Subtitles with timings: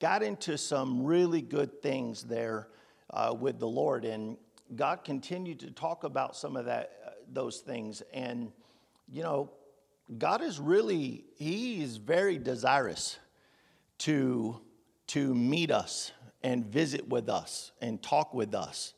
[0.00, 2.68] got into some really good things there
[3.10, 4.36] uh, with the Lord, and
[4.76, 8.02] God continued to talk about some of that, uh, those things.
[8.12, 8.52] And,
[9.10, 9.50] you know,
[10.18, 13.18] God is really, He is very desirous
[13.98, 14.60] to,
[15.08, 16.12] to meet us
[16.42, 18.94] and visit with us and talk with us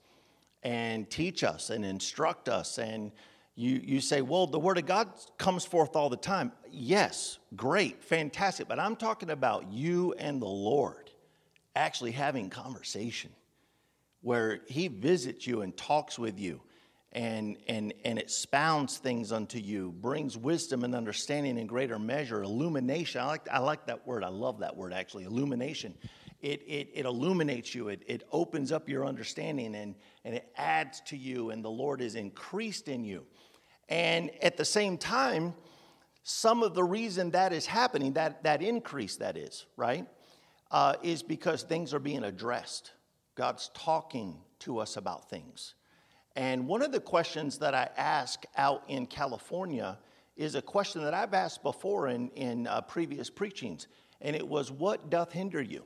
[0.62, 2.79] and teach us and instruct us.
[2.79, 3.12] And
[3.61, 6.53] you, you say, well, the Word of God comes forth all the time.
[6.71, 8.67] Yes, great, fantastic.
[8.67, 11.11] But I'm talking about you and the Lord
[11.77, 13.31] actually having conversation
[14.23, 16.63] where He visits you and talks with you
[17.13, 23.21] and, and, and expounds things unto you, brings wisdom and understanding in greater measure, illumination.
[23.21, 24.25] I like, I like that word.
[24.25, 25.95] I love that word, actually, illumination.
[26.40, 31.03] It, it, it illuminates you, it, it opens up your understanding, and, and it adds
[31.09, 33.27] to you, and the Lord is increased in you.
[33.91, 35.55] And at the same time,
[36.22, 40.06] some of the reason that is happening, that, that increase that is, right,
[40.70, 42.92] uh, is because things are being addressed.
[43.34, 45.75] God's talking to us about things.
[46.37, 49.98] And one of the questions that I ask out in California
[50.37, 53.89] is a question that I've asked before in, in uh, previous preachings,
[54.20, 55.84] and it was, What doth hinder you?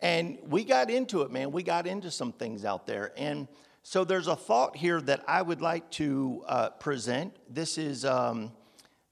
[0.00, 1.50] And we got into it, man.
[1.50, 3.12] We got into some things out there.
[3.16, 3.48] And
[3.90, 7.34] so there's a thought here that I would like to uh, present.
[7.48, 8.52] This is, um,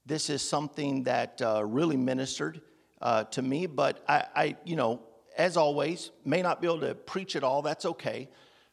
[0.05, 2.61] this is something that uh, really ministered
[3.01, 5.01] uh, to me, but I, I, you know,
[5.35, 7.63] as always, may not be able to preach it all.
[7.63, 8.29] That's okay.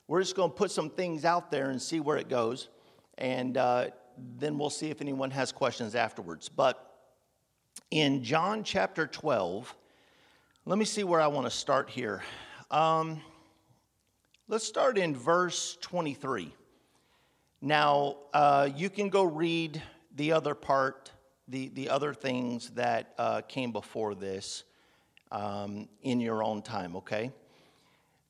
[0.07, 2.69] We're just going to put some things out there and see where it goes.
[3.17, 3.87] And uh,
[4.37, 6.51] then we'll see if anyone has questions afterwards.
[6.51, 6.99] But
[7.91, 9.75] in John chapter 12,
[10.67, 12.23] let me see where I want to start here.
[12.71, 13.23] Um,
[14.49, 16.55] let's start in verse 23.
[17.61, 19.83] Now, uh, you can go read
[20.15, 21.11] the other part,
[21.49, 24.65] the, the other things that uh, came before this
[25.33, 27.33] um, in your own time, okay?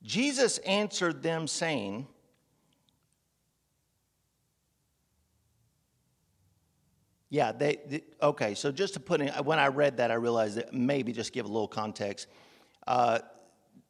[0.03, 2.07] Jesus answered them, saying,
[7.31, 10.55] Yeah, they, they, okay, so just to put in, when I read that, I realized
[10.55, 12.27] that maybe just give a little context.
[12.87, 13.19] Uh,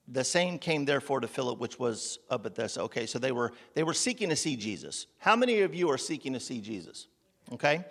[0.07, 2.77] the same came therefore to Philip, which was at this.
[2.77, 5.07] Okay, so they were they were seeking to see Jesus.
[5.17, 7.07] How many of you are seeking to see Jesus?
[7.53, 7.85] Okay.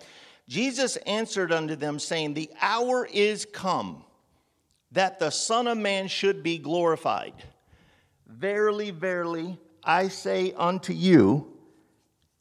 [0.47, 4.03] Jesus answered unto them, saying, The hour is come
[4.91, 7.33] that the Son of Man should be glorified.
[8.27, 11.51] Verily, verily, I say unto you,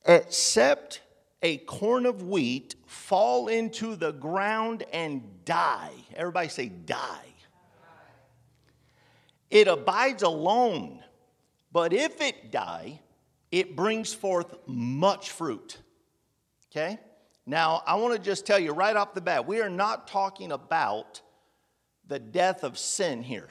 [0.07, 1.01] except
[1.43, 5.93] a corn of wheat fall into the ground and die.
[6.15, 7.34] Everybody say, die.
[9.55, 11.05] It abides alone,
[11.71, 13.01] but if it die,
[13.53, 15.79] it brings forth much fruit.
[16.73, 16.99] Okay?
[17.47, 20.51] Now, I want to just tell you right off the bat, we are not talking
[20.51, 21.23] about
[22.09, 23.49] the death of sin here.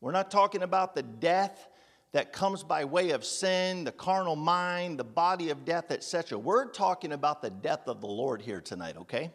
[0.00, 1.68] We're not talking about the death
[2.12, 6.38] that comes by way of sin, the carnal mind, the body of death, etc.
[6.38, 9.30] We're talking about the death of the Lord here tonight, okay?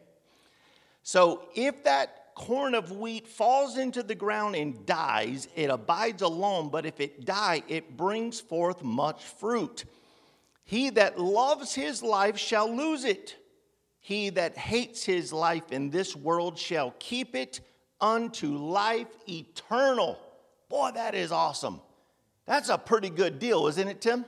[1.03, 6.69] So if that corn of wheat falls into the ground and dies, it abides alone,
[6.69, 9.85] but if it die, it brings forth much fruit.
[10.63, 13.35] He that loves his life shall lose it.
[13.99, 17.61] He that hates his life in this world shall keep it
[17.99, 20.17] unto life eternal.
[20.69, 21.81] Boy, that is awesome.
[22.45, 24.25] That's a pretty good deal, isn't it, Tim?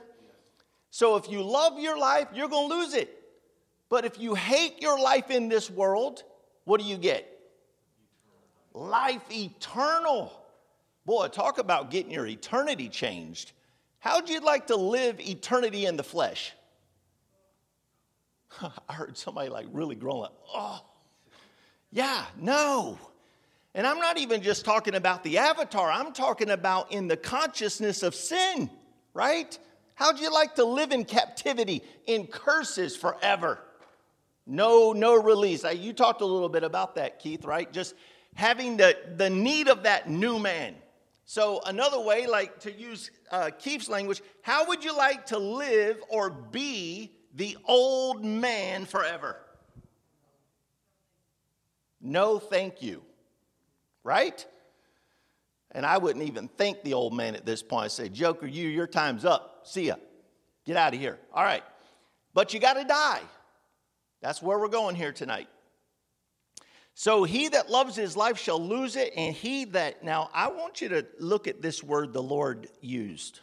[0.90, 3.20] So if you love your life, you're going to lose it.
[3.88, 6.22] But if you hate your life in this world,
[6.64, 7.33] what do you get?
[8.74, 10.32] Life eternal.
[11.06, 13.52] Boy, talk about getting your eternity changed.
[14.00, 16.52] How'd you like to live eternity in the flesh?
[18.88, 20.84] I heard somebody like really like, oh,
[21.90, 22.98] yeah, no.
[23.74, 28.02] And I'm not even just talking about the avatar, I'm talking about in the consciousness
[28.02, 28.68] of sin,
[29.14, 29.58] right?
[29.94, 33.60] How'd you like to live in captivity, in curses forever?
[34.46, 35.64] No, no release.
[35.64, 37.72] You talked a little bit about that, Keith, right?
[37.72, 37.94] Just
[38.34, 40.74] having the, the need of that new man.
[41.26, 46.02] So, another way, like to use uh, Keith's language, how would you like to live
[46.08, 49.38] or be the old man forever?
[52.02, 53.02] No, thank you
[54.04, 54.46] right?
[55.72, 57.86] And I wouldn't even think the old man at this point.
[57.86, 59.62] I'd say, Joker, you, your time's up.
[59.64, 59.96] See ya.
[60.64, 61.18] Get out of here.
[61.32, 61.64] All right.
[62.32, 63.22] But you got to die.
[64.20, 65.48] That's where we're going here tonight.
[66.94, 70.04] So he that loves his life shall lose it, and he that.
[70.04, 73.40] Now, I want you to look at this word the Lord used.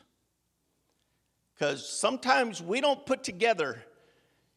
[1.54, 3.84] Because sometimes we don't put together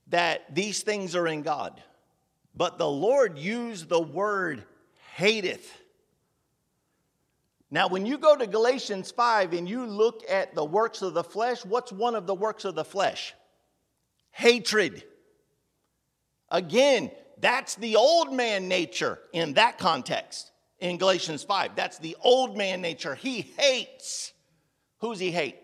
[0.08, 1.82] that these things are in God.
[2.54, 4.64] But the Lord used the word
[5.16, 5.70] hateth
[7.70, 11.24] Now, when you go to Galatians 5 and you look at the works of the
[11.24, 13.34] flesh, what's one of the works of the flesh?
[14.30, 15.02] Hatred.
[16.50, 17.10] Again,
[17.44, 21.76] that's the old man nature in that context in Galatians 5.
[21.76, 23.14] That's the old man nature.
[23.14, 24.32] He hates.
[25.00, 25.56] Who's he hate?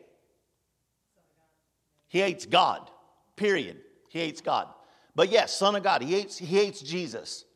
[2.08, 2.90] He hates God,
[3.34, 3.78] period.
[4.10, 4.68] He hates God.
[5.14, 7.46] But yes, Son of God, he hates, he hates Jesus.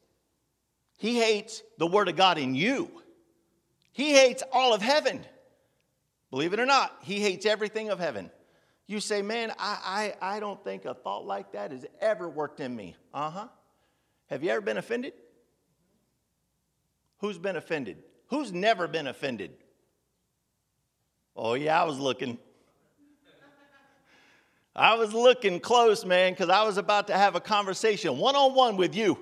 [0.97, 2.91] He hates the Word of God in you.
[3.93, 5.21] He hates all of heaven.
[6.31, 8.31] Believe it or not, he hates everything of heaven.
[8.87, 12.61] You say, man, I, I, I don't think a thought like that has ever worked
[12.61, 12.97] in me.
[13.13, 13.49] Uh huh.
[14.31, 15.13] Have you ever been offended?
[17.19, 17.99] Who's been offended?
[18.29, 19.53] Who's never been offended?
[21.37, 22.39] Oh, yeah, I was looking.
[24.77, 28.55] I was looking close, man, because I was about to have a conversation one on
[28.55, 29.19] one with you.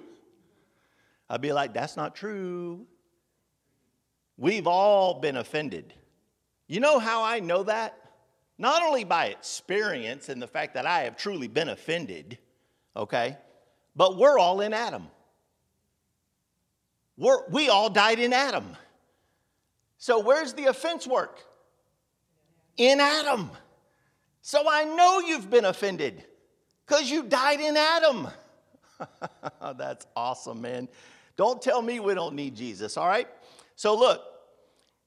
[1.29, 2.87] I'd be like, that's not true.
[4.39, 5.93] We've all been offended.
[6.69, 7.99] You know how I know that?
[8.57, 12.39] Not only by experience and the fact that I have truly been offended,
[12.97, 13.37] okay,
[13.95, 15.07] but we're all in Adam.
[17.17, 18.77] We're, we all died in Adam.
[19.99, 21.39] So where's the offense work?
[22.77, 23.51] In Adam.
[24.41, 26.25] So I know you've been offended
[26.87, 28.29] because you died in Adam.
[29.77, 30.89] That's awesome, man.
[31.37, 33.29] Don't tell me we don't need Jesus, all right?
[33.77, 34.23] So look,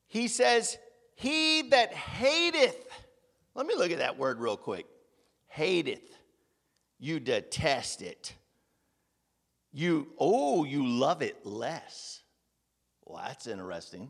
[0.08, 0.78] he says,
[1.16, 2.88] He that hateth,
[3.54, 4.86] let me look at that word real quick.
[5.48, 6.18] Hateth,
[7.00, 8.34] you detest it.
[9.76, 12.22] You, oh, you love it less.
[13.04, 14.10] Well, that's interesting.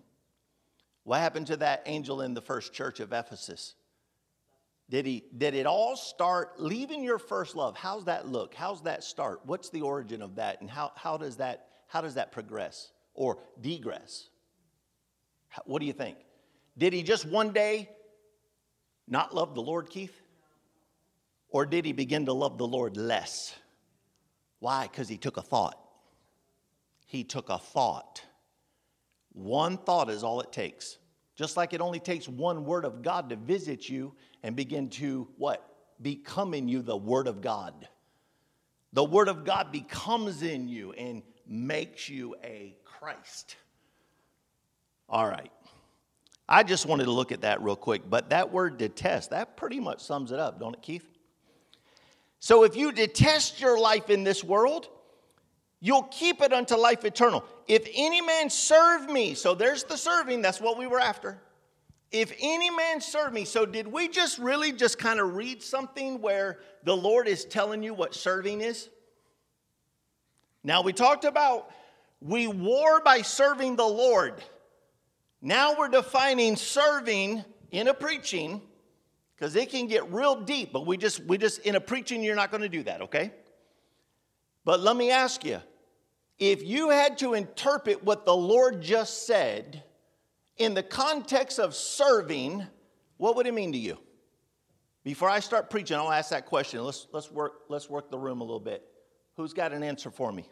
[1.05, 3.73] What happened to that angel in the first church of Ephesus?
[4.91, 7.75] Did, he, did it all start leaving your first love?
[7.75, 8.53] How's that look?
[8.53, 9.39] How's that start?
[9.45, 10.61] What's the origin of that?
[10.61, 14.29] And how, how, does, that, how does that progress or degress?
[15.65, 16.17] What do you think?
[16.77, 17.89] Did he just one day
[19.07, 20.21] not love the Lord, Keith?
[21.49, 23.55] Or did he begin to love the Lord less?
[24.59, 24.83] Why?
[24.83, 25.79] Because he took a thought.
[27.05, 28.23] He took a thought.
[29.33, 30.97] One thought is all it takes.
[31.35, 34.13] Just like it only takes one word of God to visit you
[34.43, 35.67] and begin to what?
[36.01, 37.87] Become in you the word of God.
[38.93, 43.57] The word of God becomes in you and makes you a Christ.
[45.09, 45.51] All right.
[46.47, 49.79] I just wanted to look at that real quick, but that word detest, that pretty
[49.79, 51.05] much sums it up, don't it, Keith?
[52.45, 54.87] So if you detest your life in this world,
[55.79, 57.43] you'll keep it unto life eternal.
[57.67, 61.41] If any man serve me, so there's the serving, that's what we were after.
[62.11, 66.21] If any man serve me, so did we just really just kind of read something
[66.21, 68.89] where the Lord is telling you what serving is?
[70.63, 71.71] Now we talked about
[72.21, 74.35] we war by serving the Lord.
[75.41, 78.61] Now we're defining serving in a preaching
[79.35, 82.35] because it can get real deep, but we just, we just, in a preaching, you're
[82.35, 83.31] not going to do that, okay?
[84.63, 85.59] But let me ask you
[86.39, 89.83] if you had to interpret what the Lord just said
[90.57, 92.65] in the context of serving,
[93.17, 93.97] what would it mean to you?
[95.03, 96.83] Before I start preaching, I'll ask that question.
[96.83, 98.83] Let's, let's, work, let's work the room a little bit.
[99.37, 100.49] Who's got an answer for me?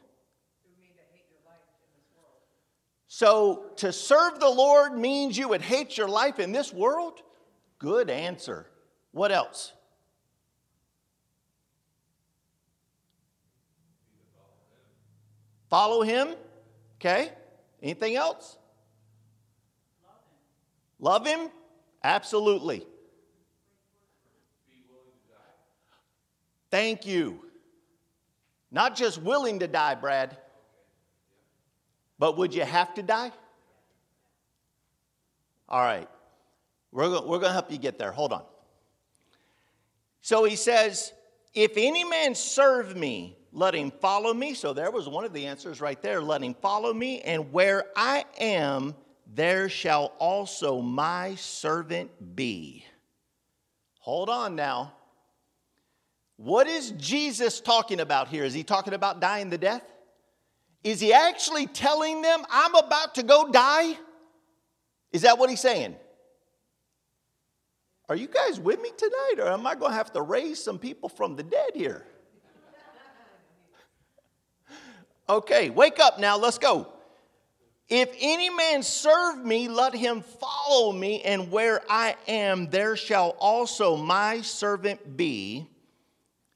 [3.08, 7.22] So, to serve the Lord means you would hate your life in this world?
[7.78, 8.68] Good answer.
[9.14, 9.72] What else?
[15.70, 16.36] Follow him.
[17.00, 17.32] Okay.
[17.82, 18.58] Anything else?
[21.00, 21.50] Love him.
[22.04, 22.86] Absolutely.
[26.70, 27.46] Thank you.
[28.72, 30.38] Not just willing to die, Brad.
[32.18, 33.32] But would you have to die?
[35.70, 36.10] All right.
[36.92, 38.12] We're going, we're to help you get there.
[38.12, 38.44] Hold on.
[40.24, 41.12] So he says,
[41.54, 44.56] If any man serve me, let him follow me.
[44.56, 46.22] So there was one of the answers right there.
[46.22, 47.20] Let him follow me.
[47.22, 48.96] And where I am,
[49.36, 52.86] there shall also my servant be.
[54.00, 54.94] Hold on now.
[56.38, 58.46] What is Jesus talking about here?
[58.46, 59.84] Is he talking about dying the death?
[60.86, 63.98] Is he actually telling them, I'm about to go die?
[65.12, 65.96] Is that what he's saying?
[68.10, 70.78] Are you guys with me tonight, or am I going to have to raise some
[70.78, 72.06] people from the dead here?
[75.30, 76.90] Okay, wake up now, let's go.
[77.88, 83.36] If any man serve me, let him follow me, and where I am, there shall
[83.40, 85.68] also my servant be.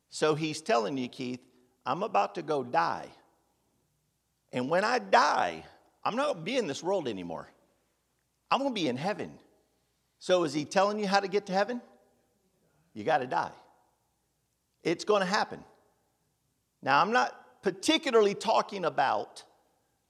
[0.10, 1.40] So he's telling you, Keith,
[1.86, 3.08] I'm about to go die.
[4.52, 5.64] And when I die,
[6.04, 7.50] I'm not going to be in this world anymore.
[8.52, 9.32] I'm going to be in heaven.
[10.20, 11.82] So is he telling you how to get to heaven?
[12.94, 13.52] You got to die.
[14.84, 15.64] It's going to happen.
[16.82, 19.44] Now, I'm not particularly talking about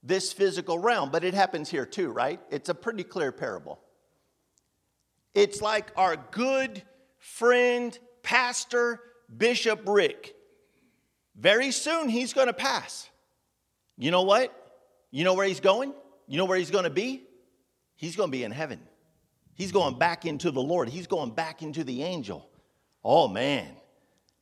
[0.02, 2.40] this physical realm, but it happens here too, right?
[2.50, 3.80] It's a pretty clear parable.
[5.34, 6.82] It's like our good
[7.18, 9.00] friend, Pastor
[9.36, 10.34] Bishop Rick.
[11.36, 13.08] Very soon he's going to pass.
[13.96, 14.54] You know what?
[15.10, 15.92] You know where he's going?
[16.26, 17.24] You know where he's going to be?
[17.96, 18.80] He's going to be in heaven.
[19.58, 20.88] He's going back into the Lord.
[20.88, 22.48] He's going back into the angel.
[23.04, 23.66] Oh, man.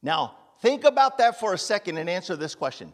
[0.03, 2.93] Now, think about that for a second and answer this question.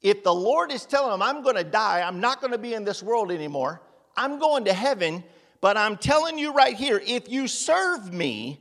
[0.00, 2.74] If the Lord is telling him, I'm going to die, I'm not going to be
[2.74, 3.82] in this world anymore,
[4.16, 5.24] I'm going to heaven,
[5.60, 8.60] but I'm telling you right here if you serve me,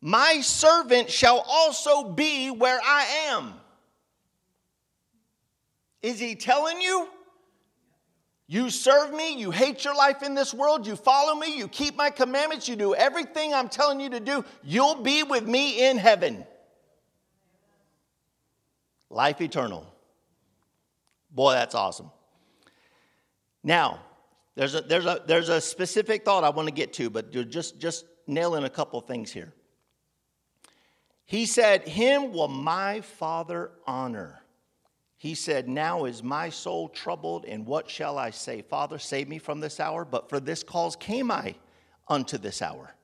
[0.00, 3.54] my servant shall also be where I am.
[6.02, 7.08] Is he telling you?
[8.48, 11.96] You serve me, you hate your life in this world, you follow me, you keep
[11.96, 15.98] my commandments, you do everything I'm telling you to do, you'll be with me in
[15.98, 16.46] heaven.
[19.10, 19.92] Life eternal.
[21.32, 22.10] Boy, that's awesome.
[23.64, 24.00] Now,
[24.54, 27.80] there's a, there's a, there's a specific thought I want to get to, but just,
[27.80, 29.52] just nailing a couple things here.
[31.24, 34.40] He said, Him will my Father honor.
[35.18, 38.62] He said, Now is my soul troubled, and what shall I say?
[38.62, 41.54] Father, save me from this hour, but for this cause came I
[42.08, 42.94] unto this hour.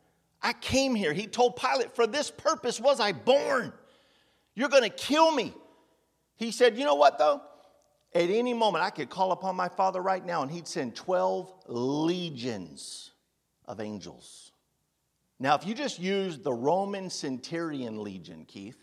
[0.43, 1.13] I came here.
[1.13, 3.73] He told Pilate, For this purpose was I born.
[4.55, 5.55] You're going to kill me.
[6.37, 7.41] He said, You know what, though?
[8.15, 11.51] At any moment, I could call upon my Father right now, and He'd send 12
[11.69, 13.13] legions
[13.67, 14.53] of angels.
[15.39, 18.77] Now, if you just use the Roman centurion legion, Keith,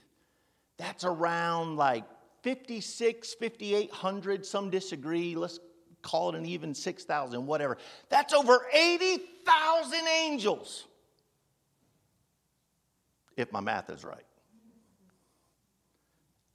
[0.78, 2.06] that's around like
[2.42, 5.36] 56, 5,800, some disagree.
[5.36, 5.60] Let's
[6.02, 7.78] call it an even 6,000, whatever.
[8.10, 10.86] That's over 80,000 angels,
[13.36, 14.26] if my math is right.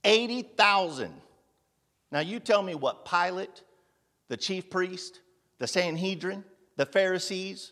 [0.03, 1.13] 80,000.
[2.11, 3.63] Now, you tell me what Pilate,
[4.27, 5.19] the chief priest,
[5.57, 6.43] the Sanhedrin,
[6.77, 7.71] the Pharisees,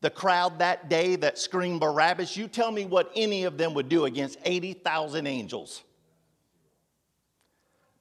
[0.00, 3.88] the crowd that day that screamed Barabbas, you tell me what any of them would
[3.88, 5.82] do against 80,000 angels.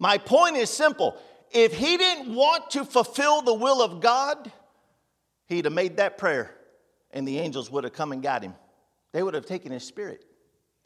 [0.01, 1.15] My point is simple.
[1.51, 4.51] If he didn't want to fulfill the will of God,
[5.45, 6.55] he'd have made that prayer
[7.11, 8.55] and the angels would have come and got him.
[9.13, 10.25] They would have taken his spirit.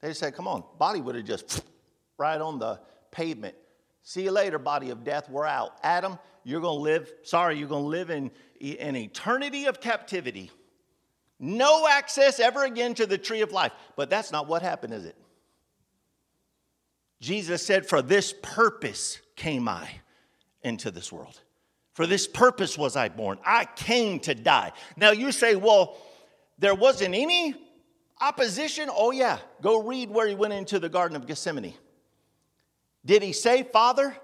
[0.01, 0.65] They said, Come on.
[0.77, 1.63] Body would have just
[2.17, 3.55] right on the pavement.
[4.03, 5.29] See you later, body of death.
[5.29, 5.77] We're out.
[5.81, 10.51] Adam, you're going to live, sorry, you're going to live in an eternity of captivity.
[11.39, 13.71] No access ever again to the tree of life.
[13.95, 15.15] But that's not what happened, is it?
[17.19, 19.89] Jesus said, For this purpose came I
[20.61, 21.39] into this world.
[21.93, 23.39] For this purpose was I born.
[23.45, 24.73] I came to die.
[24.97, 25.97] Now you say, Well,
[26.57, 27.55] there wasn't any
[28.21, 28.89] opposition.
[28.91, 29.39] Oh, yeah.
[29.61, 31.73] Go read where he went into the Garden of Gethsemane.
[33.05, 34.15] Did he say, Father,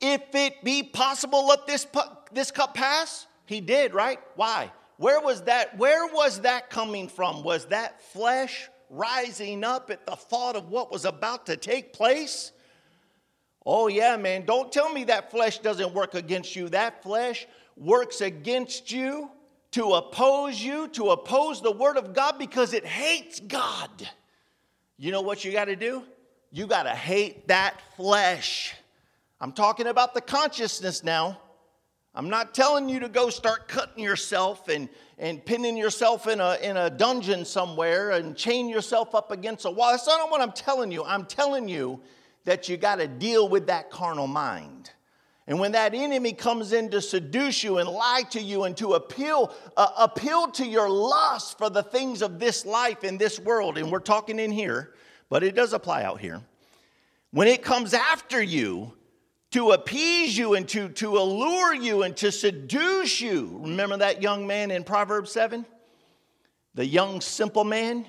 [0.00, 1.86] if it be possible, let this,
[2.32, 3.26] this cup pass?
[3.46, 4.20] He did, right?
[4.36, 4.70] Why?
[4.96, 5.76] Where was that?
[5.78, 7.42] Where was that coming from?
[7.42, 12.52] Was that flesh rising up at the thought of what was about to take place?
[13.64, 16.68] Oh, yeah, man, don't tell me that flesh doesn't work against you.
[16.70, 19.30] That flesh works against you
[19.72, 23.90] to oppose you, to oppose the Word of God because it hates God.
[24.96, 26.02] You know what you got to do?
[26.50, 28.74] You got to hate that flesh.
[29.40, 31.38] I'm talking about the consciousness now.
[32.14, 36.56] I'm not telling you to go start cutting yourself and, and pinning yourself in a,
[36.62, 39.90] in a dungeon somewhere and chain yourself up against a wall.
[39.90, 41.02] That's not what I'm telling you.
[41.04, 42.00] I'm telling you
[42.44, 44.90] that you got to deal with that carnal mind.
[45.48, 48.92] And when that enemy comes in to seduce you and lie to you and to
[48.92, 53.78] appeal, uh, appeal to your lust for the things of this life in this world,
[53.78, 54.92] and we're talking in here,
[55.30, 56.42] but it does apply out here.
[57.30, 58.92] When it comes after you
[59.52, 64.46] to appease you and to, to allure you and to seduce you, remember that young
[64.46, 65.64] man in Proverbs 7?
[66.74, 68.06] The young simple man?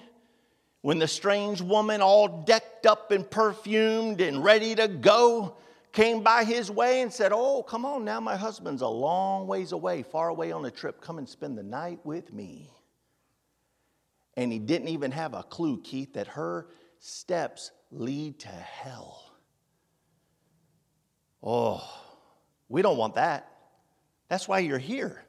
[0.82, 5.58] When the strange woman, all decked up and perfumed and ready to go,
[5.92, 9.72] came by his way and said, Oh, come on now, my husband's a long ways
[9.72, 11.02] away, far away on a trip.
[11.02, 12.70] Come and spend the night with me.
[14.38, 16.68] And he didn't even have a clue, Keith, that her
[17.00, 19.29] steps lead to hell.
[21.42, 21.84] Oh,
[22.68, 23.52] we don't want that.
[24.28, 25.24] That's why you're here.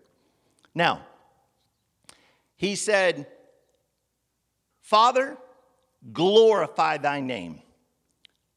[0.74, 1.02] Now,
[2.56, 3.26] he said,
[4.82, 5.36] Father,
[6.12, 7.62] glorify thy name.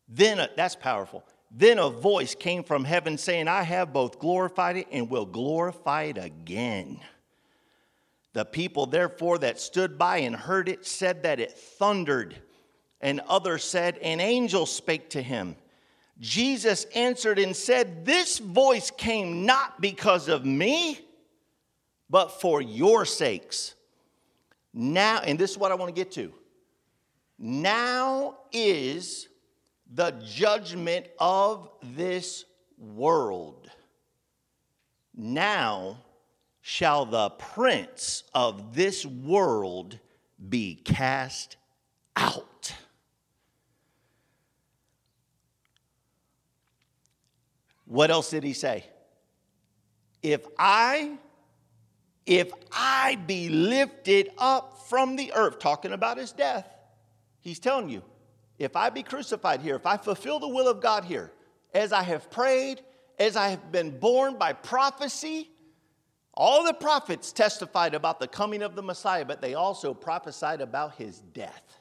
[0.10, 1.24] Then, a, that's powerful.
[1.50, 6.04] Then a voice came from heaven saying, I have both glorified it and will glorify
[6.04, 7.00] it again.
[8.34, 12.36] The people, therefore, that stood by and heard it said that it thundered.
[13.00, 15.56] And others said, An angel spake to him.
[16.20, 21.00] Jesus answered and said, This voice came not because of me,
[22.10, 23.76] but for your sakes.
[24.74, 26.34] Now, and this is what I want to get to.
[27.38, 29.28] Now is
[29.94, 32.46] the judgment of this
[32.78, 33.70] world.
[35.16, 35.98] Now
[36.62, 40.00] shall the prince of this world
[40.50, 41.58] be cast
[42.16, 42.74] out.
[47.94, 48.86] What else did he say?
[50.24, 51.20] If I
[52.26, 56.68] if I be lifted up from the earth, talking about his death,
[57.42, 58.02] he's telling you,
[58.58, 61.32] if I be crucified here, if I fulfill the will of God here,
[61.72, 62.82] as I have prayed,
[63.20, 65.52] as I have been born by prophecy,
[66.34, 70.96] all the prophets testified about the coming of the Messiah, but they also prophesied about
[70.96, 71.78] his death.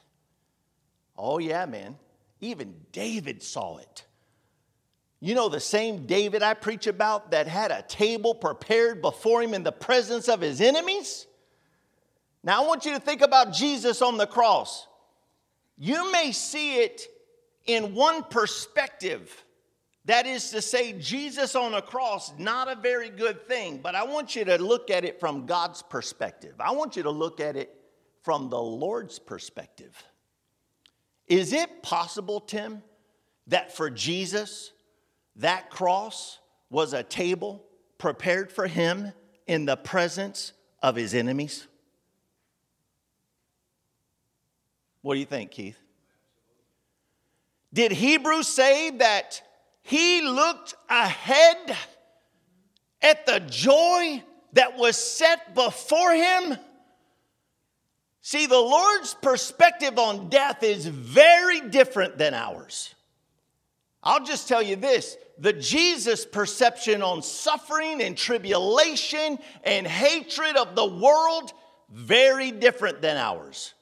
[1.17, 1.97] Oh, yeah, man.
[2.39, 4.05] Even David saw it.
[5.23, 9.53] You know, the same David I preach about that had a table prepared before him
[9.53, 11.27] in the presence of his enemies?
[12.43, 14.85] Now, I want you to think about Jesus on the cross.
[15.77, 17.03] You may see it
[17.65, 19.45] in one perspective.
[20.03, 24.03] That is to say, Jesus on a cross, not a very good thing, but I
[24.03, 26.55] want you to look at it from God's perspective.
[26.59, 27.73] I want you to look at it
[28.23, 29.95] from the Lord's perspective.
[31.27, 32.83] Is it possible, Tim,
[33.47, 34.72] that for Jesus,
[35.37, 37.63] that cross was a table
[37.97, 39.11] prepared for him
[39.47, 41.67] in the presence of his enemies.
[45.01, 45.77] What do you think, Keith?
[47.73, 49.41] Did Hebrews say that
[49.81, 51.75] he looked ahead
[53.01, 54.23] at the joy
[54.53, 56.57] that was set before him?
[58.21, 62.95] See, the Lord's perspective on death is very different than ours.
[64.01, 70.75] I'll just tell you this the Jesus perception on suffering and tribulation and hatred of
[70.75, 71.53] the world,
[71.89, 73.73] very different than ours.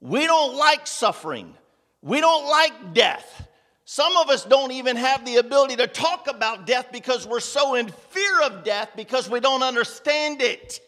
[0.00, 1.54] We don't like suffering,
[2.02, 3.48] we don't like death.
[3.86, 7.74] Some of us don't even have the ability to talk about death because we're so
[7.74, 10.80] in fear of death because we don't understand it.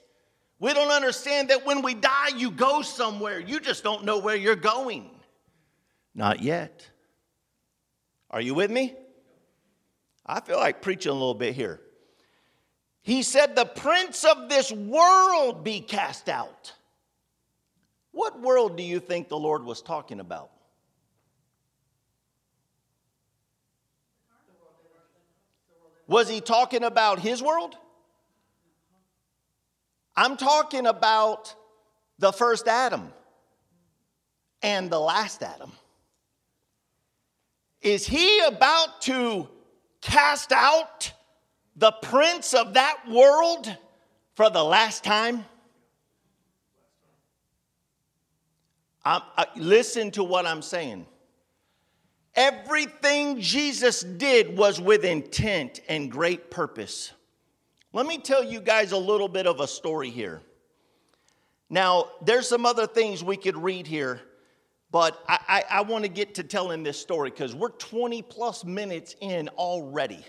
[0.58, 3.38] We don't understand that when we die, you go somewhere.
[3.38, 5.10] You just don't know where you're going.
[6.14, 6.88] Not yet.
[8.30, 8.94] Are you with me?
[10.26, 11.80] I feel like preaching a little bit here.
[13.02, 16.72] He said, The prince of this world be cast out.
[18.10, 20.50] What world do you think the Lord was talking about?
[26.08, 27.76] Was he talking about his world?
[30.16, 31.54] I'm talking about
[32.18, 33.12] the first Adam
[34.62, 35.70] and the last Adam.
[37.82, 39.48] Is he about to
[40.00, 41.12] cast out
[41.76, 43.74] the prince of that world
[44.34, 45.44] for the last time?
[49.04, 51.06] I, uh, listen to what I'm saying.
[52.34, 57.12] Everything Jesus did was with intent and great purpose.
[57.92, 60.42] Let me tell you guys a little bit of a story here.
[61.70, 64.20] Now, there's some other things we could read here
[64.90, 68.64] but I, I, I want to get to telling this story because we're 20 plus
[68.64, 70.24] minutes in already.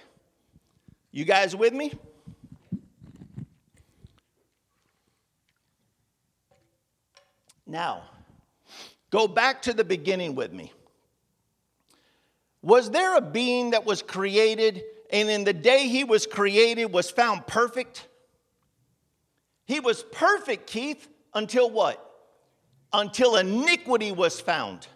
[1.11, 1.93] You guys with me?
[7.65, 8.03] Now,
[9.09, 10.71] go back to the beginning with me.
[12.61, 17.09] Was there a being that was created and in the day he was created was
[17.09, 18.07] found perfect?
[19.65, 22.06] He was perfect, Keith, until what?
[22.93, 24.87] Until iniquity was found.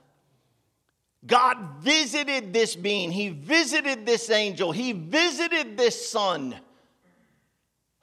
[1.26, 6.56] God visited this being, He visited this angel, He visited this son.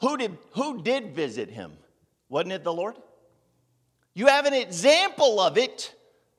[0.01, 1.72] Who did, who did visit him?
[2.29, 2.96] Wasn't it the Lord?
[4.14, 5.94] You have an example of it.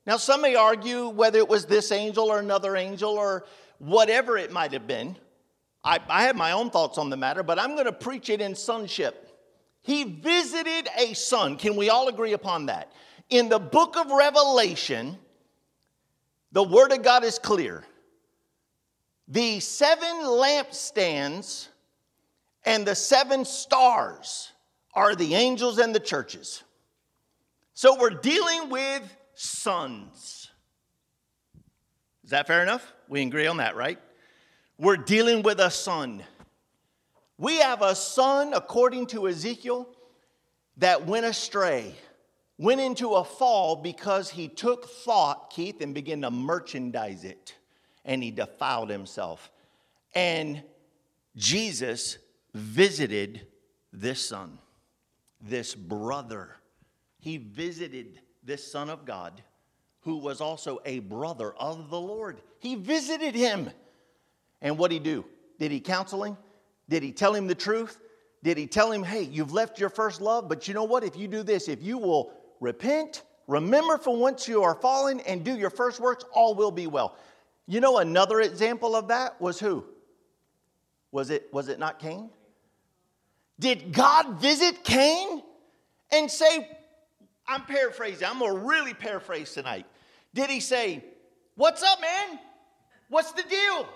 [0.06, 3.44] Now, some may argue whether it was this angel or another angel or
[3.78, 5.16] whatever it might have been.
[5.84, 8.40] I, I have my own thoughts on the matter, but I'm going to preach it
[8.40, 9.28] in sonship.
[9.82, 11.56] He visited a son.
[11.56, 12.92] Can we all agree upon that?
[13.30, 15.16] In the book of Revelation,
[16.52, 17.84] the word of God is clear.
[19.28, 21.68] The seven lampstands
[22.64, 24.52] and the seven stars
[24.92, 26.64] are the angels and the churches.
[27.74, 29.02] So we're dealing with
[29.34, 30.50] sons.
[32.24, 32.92] Is that fair enough?
[33.08, 33.98] We agree on that, right?
[34.78, 36.22] We're dealing with a son.
[37.38, 39.88] We have a son, according to Ezekiel,
[40.76, 41.94] that went astray,
[42.60, 47.54] went into a fall because he took thought, Keith, and began to merchandise it,
[48.04, 49.50] and he defiled himself.
[50.14, 50.62] And
[51.34, 52.18] Jesus
[52.52, 53.46] visited
[53.94, 54.58] this son,
[55.40, 56.56] this brother.
[57.18, 59.42] He visited this son of God
[60.00, 62.42] who was also a brother of the Lord.
[62.58, 63.70] He visited him.
[64.60, 65.24] And what did he do?
[65.58, 66.36] Did he counsel him?
[66.90, 67.98] Did he tell him the truth?
[68.42, 71.04] Did he tell him, hey, you've left your first love, but you know what?
[71.04, 75.44] If you do this, if you will repent, remember from whence you are fallen, and
[75.44, 77.16] do your first works, all will be well.
[77.66, 79.84] You know, another example of that was who?
[81.12, 82.30] Was it, was it not Cain?
[83.58, 85.42] Did God visit Cain
[86.12, 86.68] and say,
[87.46, 89.86] I'm paraphrasing, I'm gonna really paraphrase tonight.
[90.34, 91.04] Did he say,
[91.60, 92.38] What's up, man?
[93.10, 93.86] What's the deal?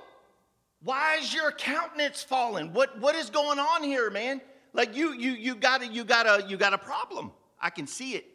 [0.83, 2.75] Why is your countenance falling?
[2.75, 4.43] What, what is going on here, man?
[4.75, 7.33] Like you, you, you got a, you got a, you got a problem.
[7.59, 8.27] I can see it.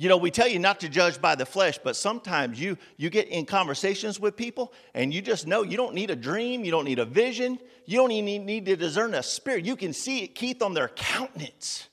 [0.00, 3.10] You know, we tell you not to judge by the flesh, but sometimes you you
[3.10, 6.70] get in conversations with people and you just know you don't need a dream, you
[6.70, 9.64] don't need a vision, you don't even need to discern a spirit.
[9.64, 11.88] You can see it, Keith, on their countenance.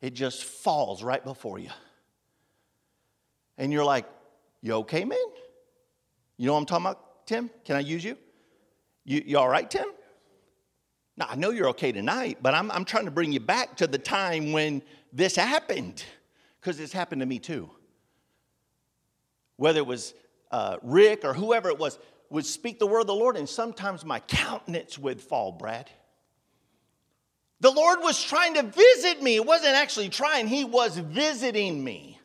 [0.00, 1.70] It just falls right before you.
[3.58, 4.06] And you're like,
[4.62, 5.18] You okay, man?
[6.36, 7.50] You know what I'm talking about, Tim?
[7.64, 8.16] Can I use you?
[9.04, 9.86] You, you all right, Tim?
[11.16, 13.88] Now, I know you're okay tonight, but I'm, I'm trying to bring you back to
[13.88, 16.04] the time when this happened,
[16.64, 17.68] because it's happened to me too.
[19.56, 20.14] Whether it was
[20.50, 21.98] uh, Rick or whoever it was,
[22.30, 25.90] would speak the word of the Lord, and sometimes my countenance would fall, Brad.
[27.60, 29.36] The Lord was trying to visit me.
[29.36, 32.18] It wasn't actually trying, He was visiting me.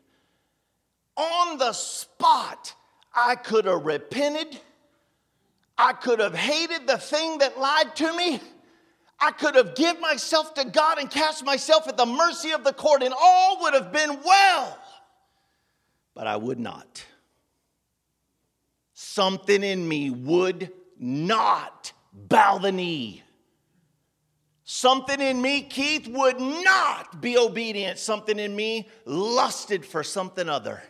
[1.16, 2.74] On the spot,
[3.14, 4.58] I could have repented
[5.80, 8.38] I could have hated the thing that lied to me.
[9.20, 12.72] I could have given myself to God and cast myself at the mercy of the
[12.72, 14.78] court, and all would have been well.
[16.14, 17.04] But I would not.
[18.94, 23.22] Something in me would not bow the knee.
[24.64, 27.98] Something in me, Keith, would not be obedient.
[27.98, 30.82] Something in me lusted for something other.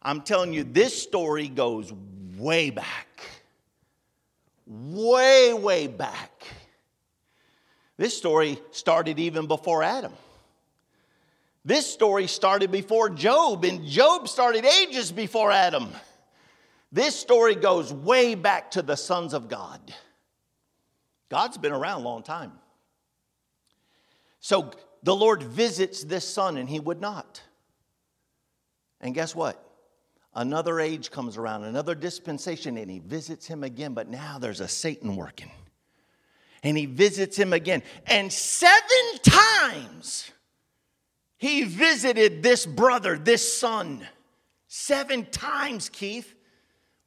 [0.00, 1.92] I'm telling you, this story goes
[2.38, 3.20] way back.
[4.66, 6.46] Way, way back.
[8.00, 10.14] This story started even before Adam.
[11.66, 15.90] This story started before Job, and Job started ages before Adam.
[16.90, 19.92] This story goes way back to the sons of God.
[21.28, 22.52] God's been around a long time.
[24.40, 24.70] So
[25.02, 27.42] the Lord visits this son, and he would not.
[29.02, 29.62] And guess what?
[30.34, 33.92] Another age comes around, another dispensation, and he visits him again.
[33.92, 35.50] But now there's a Satan working.
[36.62, 37.82] And he visits him again.
[38.06, 40.30] And seven times
[41.38, 44.06] he visited this brother, this son.
[44.68, 46.34] Seven times, Keith.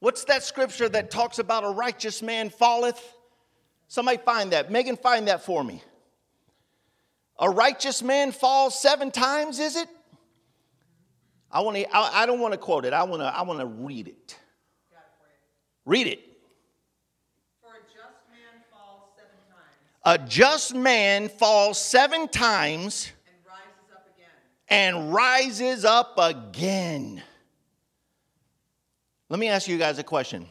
[0.00, 3.00] What's that scripture that talks about a righteous man falleth?
[3.88, 4.70] Somebody find that.
[4.70, 5.82] Megan, find that for me.
[7.38, 9.88] A righteous man falls seven times, is it?
[11.50, 12.92] I, want to, I, I don't want to quote it.
[12.92, 14.36] I want to, I want to read it.
[15.84, 16.20] Read it.
[17.62, 19.76] For a just man falls seven times.
[20.04, 23.10] A just man falls seven times
[24.68, 27.22] and rises up again.
[29.30, 30.46] Let me ask you guys a question.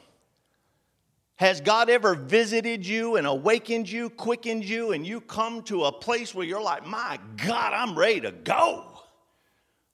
[1.36, 5.92] Has God ever visited you and awakened you, quickened you, and you come to a
[5.92, 8.86] place where you're like, my God, I'm ready to go?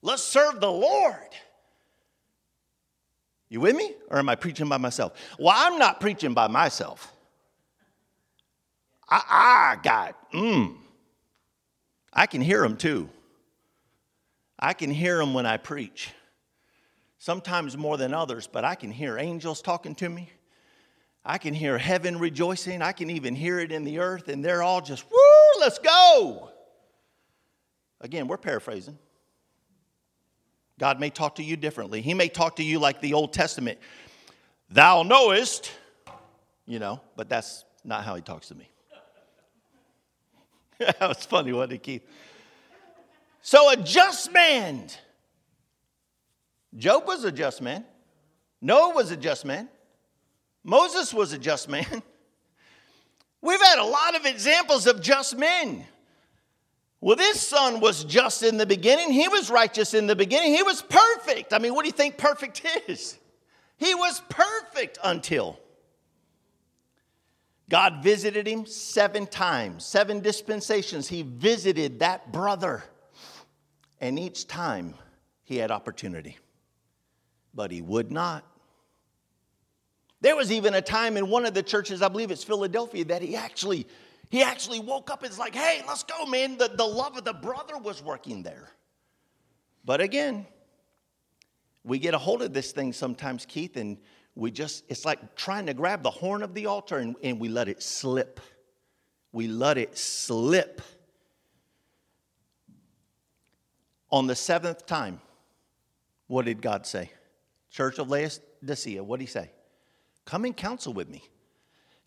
[0.02, 1.14] Let's serve the Lord.
[3.48, 3.94] You with me?
[4.08, 5.12] Or am I preaching by myself?
[5.38, 7.12] Well, I'm not preaching by myself.
[9.10, 10.76] I, I got, mm,
[12.12, 13.08] I can hear them too.
[14.58, 16.10] I can hear them when I preach.
[17.18, 20.30] Sometimes more than others, but I can hear angels talking to me.
[21.24, 22.80] I can hear heaven rejoicing.
[22.80, 26.50] I can even hear it in the earth, and they're all just, woo, let's go.
[28.00, 28.98] Again, we're paraphrasing.
[30.78, 32.00] God may talk to you differently.
[32.00, 33.78] He may talk to you like the Old Testament.
[34.70, 35.70] Thou knowest,
[36.64, 38.70] you know, but that's not how he talks to me.
[40.98, 42.06] that was funny, wasn't it, Keith?
[43.42, 44.88] So a just man.
[46.74, 47.84] Job was a just man.
[48.62, 49.68] Noah was a just man.
[50.64, 51.84] Moses was a just man.
[53.42, 55.84] We've had a lot of examples of just men.
[57.02, 59.10] Well, this son was just in the beginning.
[59.10, 60.54] He was righteous in the beginning.
[60.54, 61.52] He was perfect.
[61.52, 63.18] I mean, what do you think perfect is?
[63.76, 65.58] He was perfect until
[67.70, 71.08] God visited him seven times, seven dispensations.
[71.08, 72.82] He visited that brother.
[74.00, 74.94] And each time
[75.44, 76.36] he had opportunity,
[77.54, 78.44] but he would not.
[80.20, 83.22] There was even a time in one of the churches, I believe it's Philadelphia, that
[83.22, 83.86] he actually
[84.30, 86.56] he actually woke up and was like, hey, let's go, man.
[86.56, 88.68] The, the love of the brother was working there.
[89.84, 90.46] But again,
[91.84, 93.98] we get a hold of this thing sometimes, Keith, and
[94.40, 97.50] we just, it's like trying to grab the horn of the altar and, and we
[97.50, 98.40] let it slip.
[99.32, 100.80] We let it slip.
[104.10, 105.20] On the seventh time,
[106.26, 107.10] what did God say?
[107.70, 109.50] Church of Laodicea, what did he say?
[110.24, 111.22] Come and counsel with me.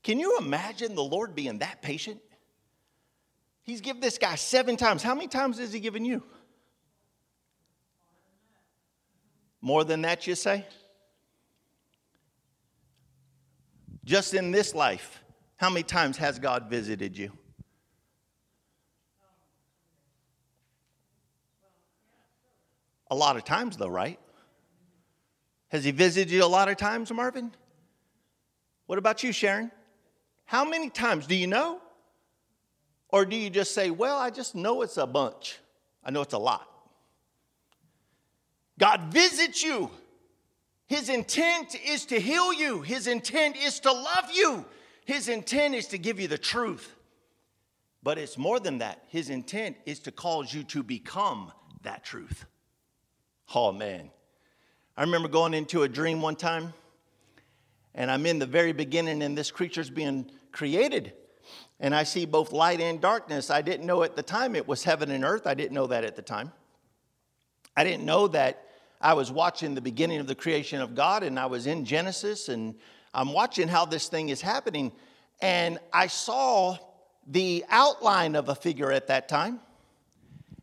[0.02, 2.19] Can you imagine the Lord being that patient?
[3.62, 5.04] He's given this guy seven times.
[5.04, 6.24] How many times has he given you?
[9.62, 10.65] More than that, you say?
[14.05, 15.23] Just in this life,
[15.55, 17.31] how many times has God visited you?
[23.09, 24.19] A lot of times, though, right?
[25.69, 27.51] Has he visited you a lot of times, Marvin?
[28.87, 29.71] What about you, Sharon?
[30.45, 31.25] How many times?
[31.25, 31.79] Do you know?
[33.09, 35.59] Or do you just say, well, I just know it's a bunch?
[36.03, 36.67] I know it's a lot.
[38.79, 39.89] God visits you.
[40.88, 44.65] His intent is to heal you, His intent is to love you,
[45.06, 46.96] His intent is to give you the truth.
[48.02, 49.02] But it's more than that.
[49.08, 52.46] His intent is to cause you to become that truth.
[53.56, 54.10] Oh, man.
[54.98, 56.74] I remember going into a dream one time
[57.96, 61.13] and I'm in the very beginning, and this creature's being created.
[61.80, 63.50] And I see both light and darkness.
[63.50, 65.46] I didn't know at the time it was heaven and earth.
[65.46, 66.52] I didn't know that at the time.
[67.76, 68.65] I didn't know that
[69.03, 72.47] I was watching the beginning of the creation of God, and I was in Genesis,
[72.47, 72.73] and
[73.13, 74.93] I'm watching how this thing is happening.
[75.41, 76.77] And I saw
[77.27, 79.59] the outline of a figure at that time.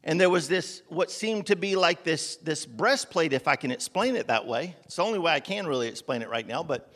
[0.03, 3.70] And there was this, what seemed to be like this, this breastplate, if I can
[3.70, 4.74] explain it that way.
[4.85, 6.90] It's the only way I can really explain it right now, but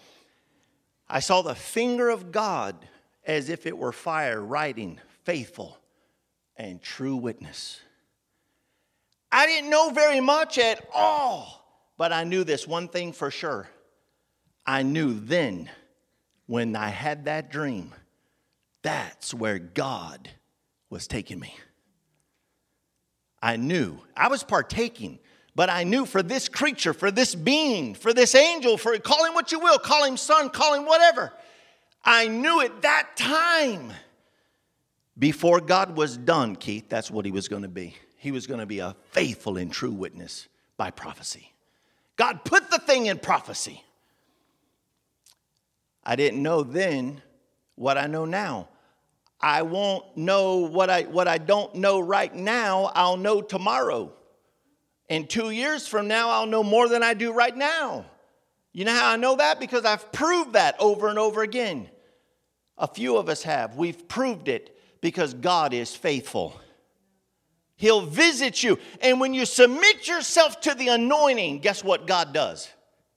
[1.07, 2.75] I saw the finger of God
[3.27, 5.77] as if it were fire writing faithful
[6.57, 7.81] and true witness.
[9.35, 13.69] I didn't know very much at all, but I knew this one thing for sure.
[14.65, 15.69] I knew then
[16.47, 17.93] when I had that dream,
[18.83, 20.31] that's where God
[20.89, 21.55] was taking me.
[23.43, 25.19] I knew I was partaking
[25.55, 29.35] but I knew for this creature, for this being, for this angel, for call him
[29.35, 31.33] what you will, call him son, call him whatever.
[32.05, 33.93] I knew at that time,
[35.17, 37.95] before God was done, Keith, that's what he was going to be.
[38.25, 41.53] He was going to be a faithful and true witness by prophecy.
[42.17, 43.85] God put the thing in prophecy.
[46.03, 47.21] I didn't know then
[47.75, 48.69] what I know now.
[49.43, 54.11] I won't know what I, what I don't know right now, I'll know tomorrow.
[55.11, 58.07] In two years from now, I'll know more than I do right now.
[58.73, 59.61] You know how I know that?
[59.61, 61.91] Because I've proved that over and over again.
[62.79, 63.77] A few of us have.
[63.77, 66.59] We've proved it because God is faithful.
[67.77, 68.79] He'll visit you.
[69.01, 72.69] And when you submit yourself to the anointing, guess what God does?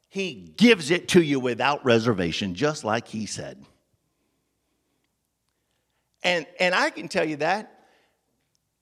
[0.09, 3.63] He gives it to you without reservation, just like He said.
[6.23, 7.77] And, and I can tell you that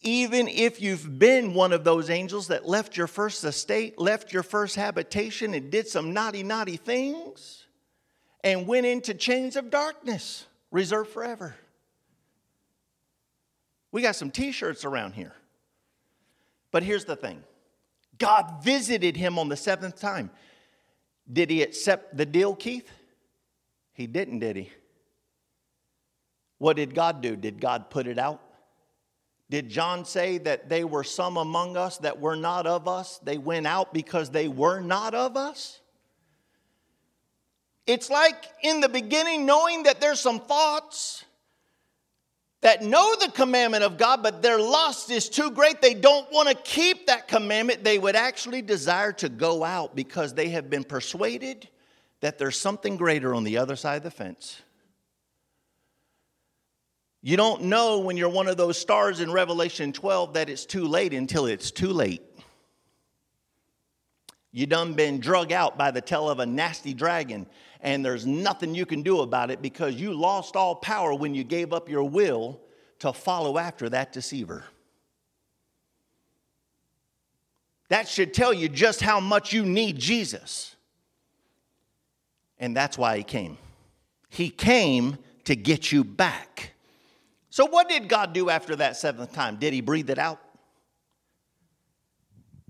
[0.02, 4.44] even if you've been one of those angels that left your first estate, left your
[4.44, 7.66] first habitation, and did some naughty, naughty things,
[8.44, 11.56] and went into chains of darkness, reserved forever.
[13.92, 15.34] We got some t shirts around here.
[16.76, 17.42] But here's the thing
[18.18, 20.30] God visited him on the seventh time.
[21.32, 22.92] Did he accept the deal, Keith?
[23.94, 24.70] He didn't, did he?
[26.58, 27.38] What did God do?
[27.38, 28.42] Did God put it out?
[29.50, 33.20] Did John say that they were some among us that were not of us?
[33.20, 35.80] They went out because they were not of us?
[37.88, 41.24] It's like in the beginning knowing that there's some thoughts
[42.66, 45.84] that know the commandment of God, but their lust is too great.
[45.84, 47.84] They don't want to keep that commandment.
[47.84, 51.70] They would actually desire to go out because they have been persuaded
[52.22, 54.60] that there's something greater on the other side of the fence.
[57.22, 60.88] You don't know when you're one of those stars in Revelation 12 that it's too
[60.88, 62.24] late until it's too late.
[64.56, 67.46] You done been drug out by the tail of a nasty dragon,
[67.82, 71.44] and there's nothing you can do about it because you lost all power when you
[71.44, 72.62] gave up your will
[73.00, 74.64] to follow after that deceiver.
[77.90, 80.74] That should tell you just how much you need Jesus.
[82.58, 83.58] And that's why he came.
[84.30, 86.72] He came to get you back.
[87.50, 89.58] So, what did God do after that seventh time?
[89.58, 90.40] Did He breathe it out?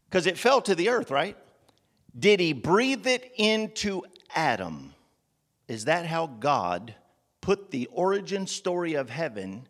[0.10, 1.38] Because it fell to the earth, right?
[2.18, 4.94] Did He breathe it into Adam?
[5.68, 6.96] Is that how God
[7.42, 9.68] put the origin story of heaven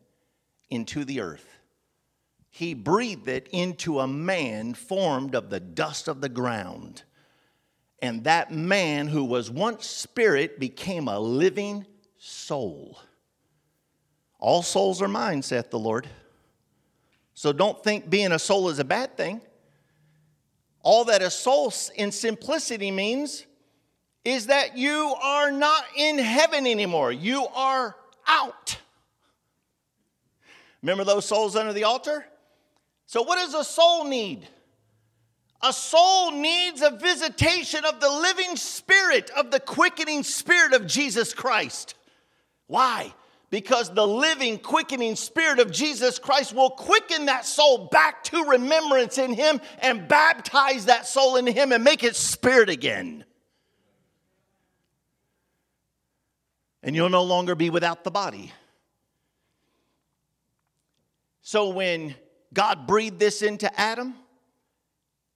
[0.69, 1.47] into the earth?
[2.49, 7.03] He breathed it into a man formed of the dust of the ground.
[8.01, 11.86] And that man who was once spirit became a living
[12.17, 12.99] soul.
[14.39, 16.08] All souls are mine, saith the Lord.
[17.34, 19.41] So don't think being a soul is a bad thing.
[20.86, 23.48] All that a soul in simplicity means
[24.24, 27.12] is that you are not in heaven anymore.
[27.12, 27.95] You are
[28.28, 28.78] out.
[30.84, 32.24] Remember those souls under the altar?
[33.08, 34.48] So, what does a soul need?
[35.63, 41.34] A soul needs a visitation of the living spirit, of the quickening spirit of Jesus
[41.34, 41.95] Christ.
[42.67, 43.12] Why?
[43.49, 49.17] Because the living, quickening spirit of Jesus Christ will quicken that soul back to remembrance
[49.17, 53.23] in Him and baptize that soul in Him and make it spirit again.
[56.81, 58.51] And you'll no longer be without the body.
[61.41, 62.15] So when
[62.53, 64.15] God breathed this into Adam,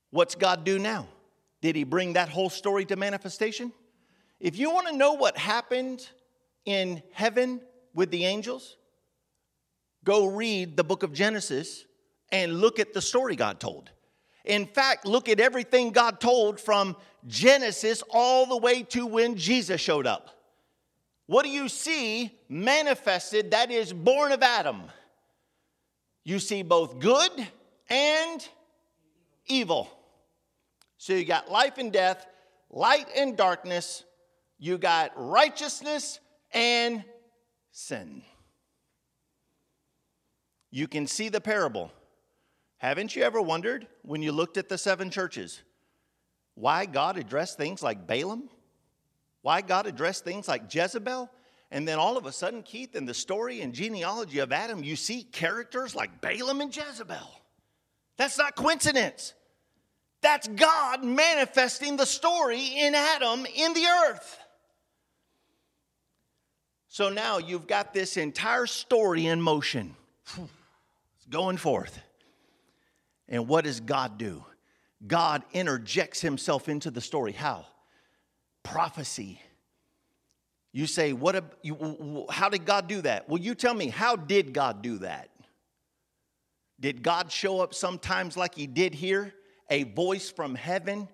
[0.09, 1.07] what's God do now?
[1.61, 3.71] Did he bring that whole story to manifestation?
[4.39, 6.07] If you want to know what happened
[6.65, 7.61] in heaven
[7.93, 8.77] with the angels,
[10.03, 11.85] go read the book of Genesis
[12.31, 13.89] and look at the story God told.
[14.45, 16.95] In fact, look at everything God told from
[17.27, 20.29] Genesis all the way to when Jesus showed up.
[21.25, 24.83] What do you see manifested that is born of Adam?
[26.23, 27.31] You see both good
[27.89, 28.47] and
[29.47, 29.91] evil.
[30.97, 32.25] So you got life and death,
[32.69, 34.03] light and darkness,
[34.57, 36.19] you got righteousness
[36.51, 37.03] and
[37.79, 38.21] sin.
[40.69, 41.91] You can see the parable.
[42.77, 45.61] Haven't you ever wondered when you looked at the seven churches
[46.55, 48.49] why God addressed things like Balaam?
[49.41, 51.29] Why God addressed things like Jezebel?
[51.71, 54.95] And then all of a sudden, Keith, in the story and genealogy of Adam, you
[54.95, 57.41] see characters like Balaam and Jezebel.
[58.17, 59.33] That's not coincidence.
[60.21, 64.37] That's God manifesting the story in Adam in the earth.
[66.91, 69.95] So now you've got this entire story in motion.
[70.35, 71.99] It's going forth.
[73.27, 74.43] And what does God do?
[75.05, 77.31] God interjects himself into the story.
[77.31, 77.67] How?
[78.63, 79.39] Prophecy.
[80.71, 83.29] You say, what a, you, how did God do that?
[83.29, 85.29] Well, you tell me, how did God do that?
[86.79, 89.33] Did God show up sometimes like he did here?
[89.69, 91.07] A voice from heaven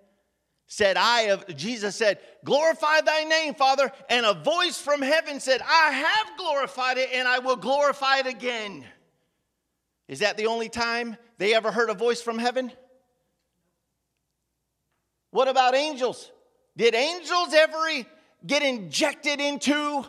[0.67, 3.91] said, I have, Jesus said, glorify thy name, Father.
[4.09, 8.27] And a voice from heaven said, I have glorified it and I will glorify it
[8.27, 8.85] again.
[10.07, 12.71] Is that the only time they ever heard a voice from heaven?
[15.31, 16.31] What about angels?
[16.77, 18.05] Did angels ever
[18.45, 20.05] get injected into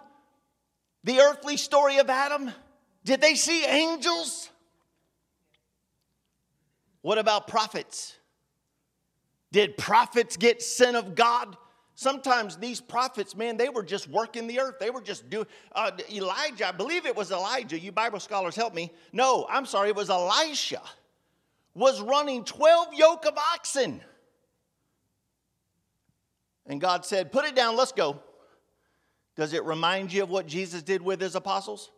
[1.05, 2.51] the earthly story of Adam?
[3.05, 4.51] Did they see angels?
[7.03, 8.16] What about prophets?
[9.57, 11.57] Did prophets get sent of God?
[11.95, 14.75] Sometimes these prophets, man, they were just working the earth.
[14.79, 15.47] They were just doing.
[15.73, 17.79] Uh, Elijah, I believe it was Elijah.
[17.79, 18.93] You Bible scholars help me.
[19.15, 20.83] No, I'm sorry, it was Elisha.
[21.73, 24.03] Was running 12 yoke of oxen.
[26.67, 28.21] And God said, Put it down, let's go.
[29.37, 31.91] Does it remind you of what Jesus did with his apostles?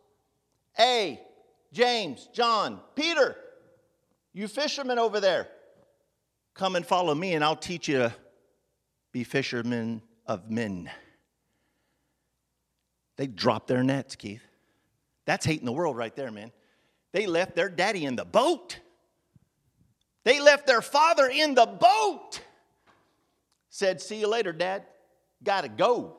[0.79, 1.21] A,
[1.73, 3.35] James, John, Peter,
[4.33, 5.49] you fishermen over there,
[6.59, 8.15] Come and follow me, and I'll teach you to
[9.13, 10.91] be fishermen of men.
[13.17, 14.43] They dropped their nets, Keith.
[15.25, 16.51] That's hating the world right there, man.
[17.13, 18.81] They left their daddy in the boat.
[20.25, 22.41] They left their father in the boat.
[23.71, 24.83] Said, See you later, dad.
[25.45, 26.17] Gotta go.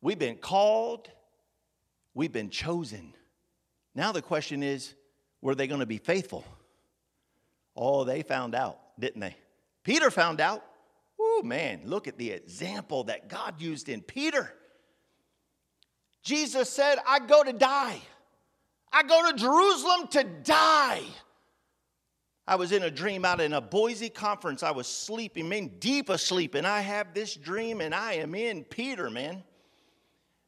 [0.00, 1.08] We've been called,
[2.14, 3.14] we've been chosen.
[3.94, 4.92] Now the question is,
[5.40, 6.44] were they going to be faithful?
[7.76, 9.36] Oh, they found out didn't they?
[9.84, 10.64] Peter found out.
[11.20, 14.52] Oh, man, look at the example that God used in Peter.
[16.22, 18.00] Jesus said, I go to die.
[18.92, 21.02] I go to Jerusalem to die.
[22.46, 24.62] I was in a dream out in a Boise conference.
[24.62, 28.64] I was sleeping, man, deep asleep, and I have this dream, and I am in
[28.64, 29.42] Peter, man.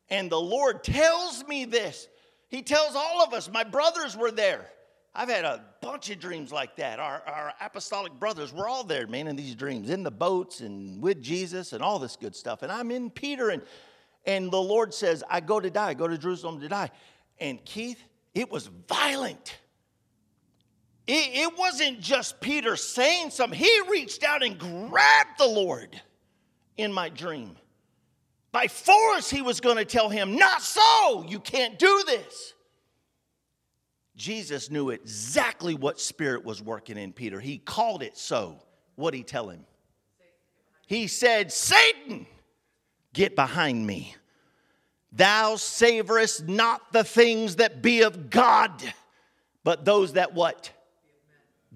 [0.09, 2.09] And the Lord tells me this.
[2.49, 4.67] He tells all of us, my brothers were there.
[5.15, 7.01] I've had a bunch of dreams like that.
[7.01, 11.03] Our, our apostolic brothers, we're all there, man, in these dreams, in the boats and
[11.03, 12.63] with Jesus and all this good stuff.
[12.63, 13.63] And I'm in Peter, and
[14.25, 16.91] And the Lord says, I go to die, I go to Jerusalem to die.
[17.39, 18.03] And Keith,
[18.35, 19.59] it was violent.
[21.07, 26.01] It, it wasn't just Peter saying something, he reached out and grabbed the Lord
[26.77, 27.57] in my dream.
[28.53, 32.55] By force, he was going to tell him, Not so, you can't do this.
[34.17, 37.41] Jesus knew exactly what spirit was working in Peter.
[37.41, 38.63] He called it so.
[38.97, 39.65] What'd he tell him?
[40.87, 42.27] He said, Satan,
[43.15, 44.15] get behind me.
[45.13, 48.83] Thou savorest not the things that be of God,
[49.65, 50.71] but those that what?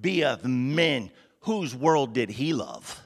[0.00, 1.10] Be of men.
[1.40, 3.00] Whose world did he love?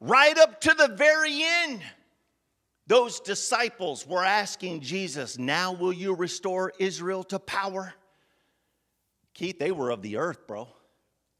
[0.00, 1.82] Right up to the very end.
[2.88, 7.92] Those disciples were asking Jesus, Now will you restore Israel to power?
[9.34, 10.68] Keith, they were of the earth, bro.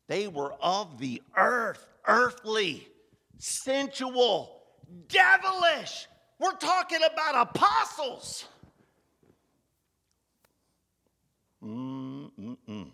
[0.09, 2.87] They were of the earth, earthly,
[3.39, 4.63] sensual,
[5.09, 6.07] devilish.
[6.39, 8.45] We're talking about apostles.
[11.65, 12.91] Mm-mm-mm.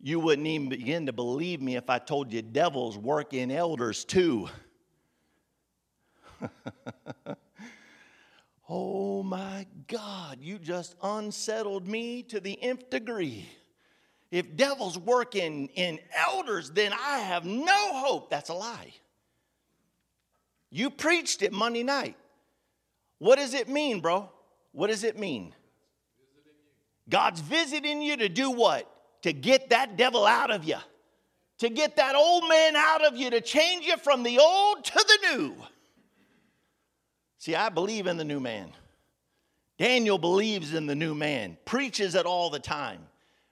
[0.00, 4.04] You wouldn't even begin to believe me if I told you devils work in elders
[4.04, 4.48] too.
[8.68, 13.48] oh my God, you just unsettled me to the nth degree.
[14.30, 18.30] If devils work in, in elders, then I have no hope.
[18.30, 18.94] That's a lie.
[20.70, 22.16] You preached it Monday night.
[23.18, 24.30] What does it mean, bro?
[24.72, 25.54] What does it mean?
[27.08, 28.88] God's visiting you to do what?
[29.22, 30.78] To get that devil out of you,
[31.58, 34.92] to get that old man out of you, to change you from the old to
[34.94, 35.54] the new.
[37.42, 38.70] See, I believe in the new man.
[39.76, 43.00] Daniel believes in the new man, preaches it all the time.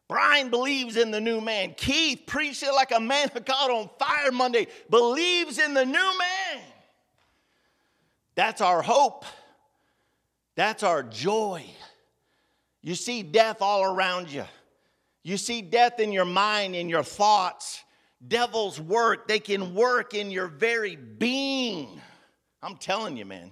[0.08, 1.74] Brian believes in the new man.
[1.76, 5.92] Keith preached it like a man of God on fire Monday, believes in the new
[5.92, 6.62] man.
[8.36, 9.24] That's our hope.
[10.54, 11.64] That's our joy.
[12.82, 14.44] You see death all around you.
[15.24, 17.82] You see death in your mind, in your thoughts.
[18.28, 22.00] Devils work, they can work in your very being.
[22.62, 23.50] I'm telling you, man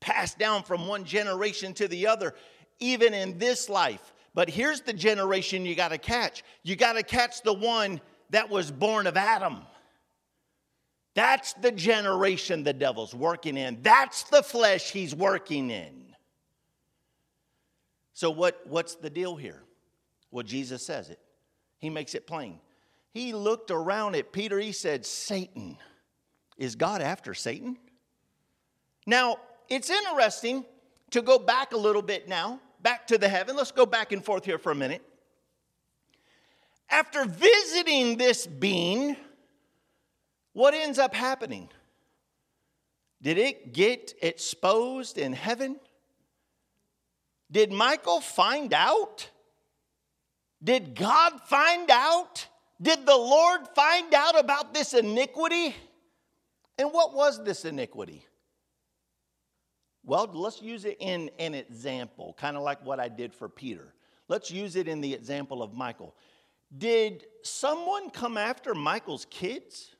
[0.00, 2.34] passed down from one generation to the other,
[2.78, 4.12] even in this life.
[4.34, 8.50] But here's the generation you got to catch you got to catch the one that
[8.50, 9.62] was born of Adam.
[11.14, 13.82] That's the generation the devil's working in.
[13.82, 16.14] That's the flesh he's working in.
[18.12, 19.62] So, what, what's the deal here?
[20.30, 21.18] Well, Jesus says it,
[21.78, 22.60] he makes it plain.
[23.12, 25.76] He looked around at Peter, he said, Satan.
[26.56, 27.76] Is God after Satan?
[29.06, 29.38] Now,
[29.68, 30.64] it's interesting
[31.10, 33.56] to go back a little bit now, back to the heaven.
[33.56, 35.02] Let's go back and forth here for a minute.
[36.90, 39.16] After visiting this being,
[40.52, 41.68] what ends up happening?
[43.20, 45.76] Did it get exposed in heaven?
[47.50, 49.28] Did Michael find out?
[50.62, 52.46] Did God find out?
[52.80, 55.74] Did the Lord find out about this iniquity?
[56.78, 58.24] And what was this iniquity?
[60.08, 63.92] Well, let's use it in an example, kind of like what I did for Peter.
[64.26, 66.14] Let's use it in the example of Michael.
[66.78, 69.94] Did someone come after Michael's kids?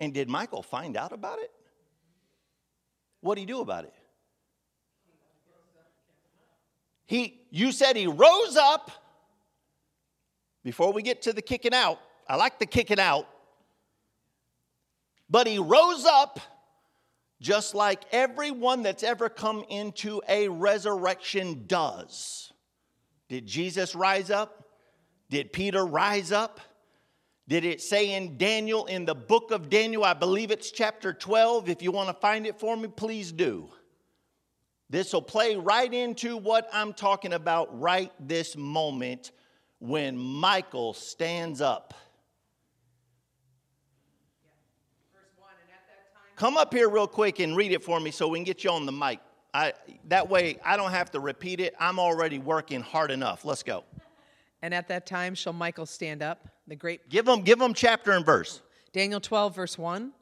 [0.00, 1.50] And did Michael find out about it?
[3.22, 3.94] What did he do about it?
[7.06, 8.90] He, you said he rose up.
[10.62, 13.26] Before we get to the kicking out, I like the kicking out.
[15.30, 16.38] But he rose up
[17.40, 22.52] just like everyone that's ever come into a resurrection does.
[23.28, 24.64] Did Jesus rise up?
[25.30, 26.60] Did Peter rise up?
[27.46, 31.68] Did it say in Daniel, in the book of Daniel, I believe it's chapter 12.
[31.68, 33.70] If you want to find it for me, please do.
[34.90, 39.32] This will play right into what I'm talking about right this moment
[39.78, 41.94] when Michael stands up.
[46.38, 48.70] Come up here real quick and read it for me so we can get you
[48.70, 49.18] on the mic.
[49.52, 49.72] I,
[50.06, 51.74] that way, I don't have to repeat it.
[51.80, 53.44] I'm already working hard enough.
[53.44, 53.82] Let's go.
[54.62, 57.08] And at that time shall Michael stand up, the great.
[57.08, 58.62] Give them, give them chapter and verse.
[58.92, 60.12] Daniel 12, verse 1.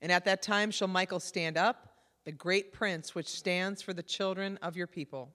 [0.00, 1.90] And at that time shall Michael stand up,
[2.24, 5.28] the great prince which stands for the children of your people.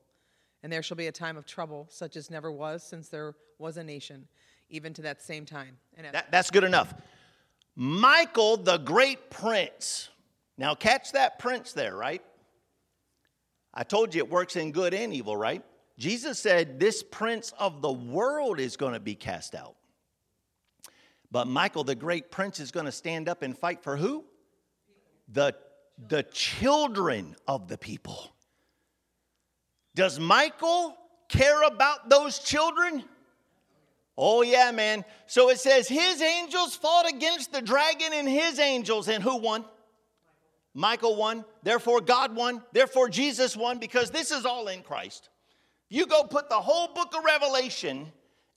[0.63, 3.77] And there shall be a time of trouble, such as never was since there was
[3.77, 4.27] a nation,
[4.71, 5.77] even to that same time.
[5.95, 6.95] And that, that's good enough.
[7.75, 10.09] Michael, the great prince.
[10.57, 12.21] Now, catch that prince there, right?
[13.73, 15.63] I told you it works in good and evil, right?
[15.97, 19.75] Jesus said this prince of the world is going to be cast out.
[21.31, 24.25] But Michael, the great prince, is going to stand up and fight for who?
[25.31, 25.55] The,
[26.09, 28.33] the children of the people.
[29.95, 30.97] Does Michael
[31.29, 33.03] care about those children?
[34.17, 35.05] Oh, yeah, man.
[35.27, 39.63] So it says his angels fought against the dragon and his angels, and who won?
[40.73, 41.45] Michael won.
[41.63, 42.63] Therefore, God won.
[42.71, 45.29] Therefore, Jesus won, because this is all in Christ.
[45.89, 48.11] You go put the whole book of Revelation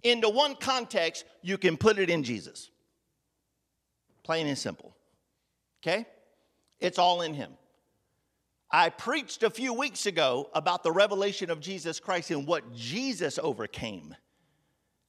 [0.04, 2.70] into one context, you can put it in Jesus.
[4.22, 4.94] Plain and simple.
[5.82, 6.06] Okay?
[6.78, 7.52] It's all in Him.
[8.70, 13.38] I preached a few weeks ago about the revelation of Jesus Christ and what Jesus
[13.42, 14.14] overcame.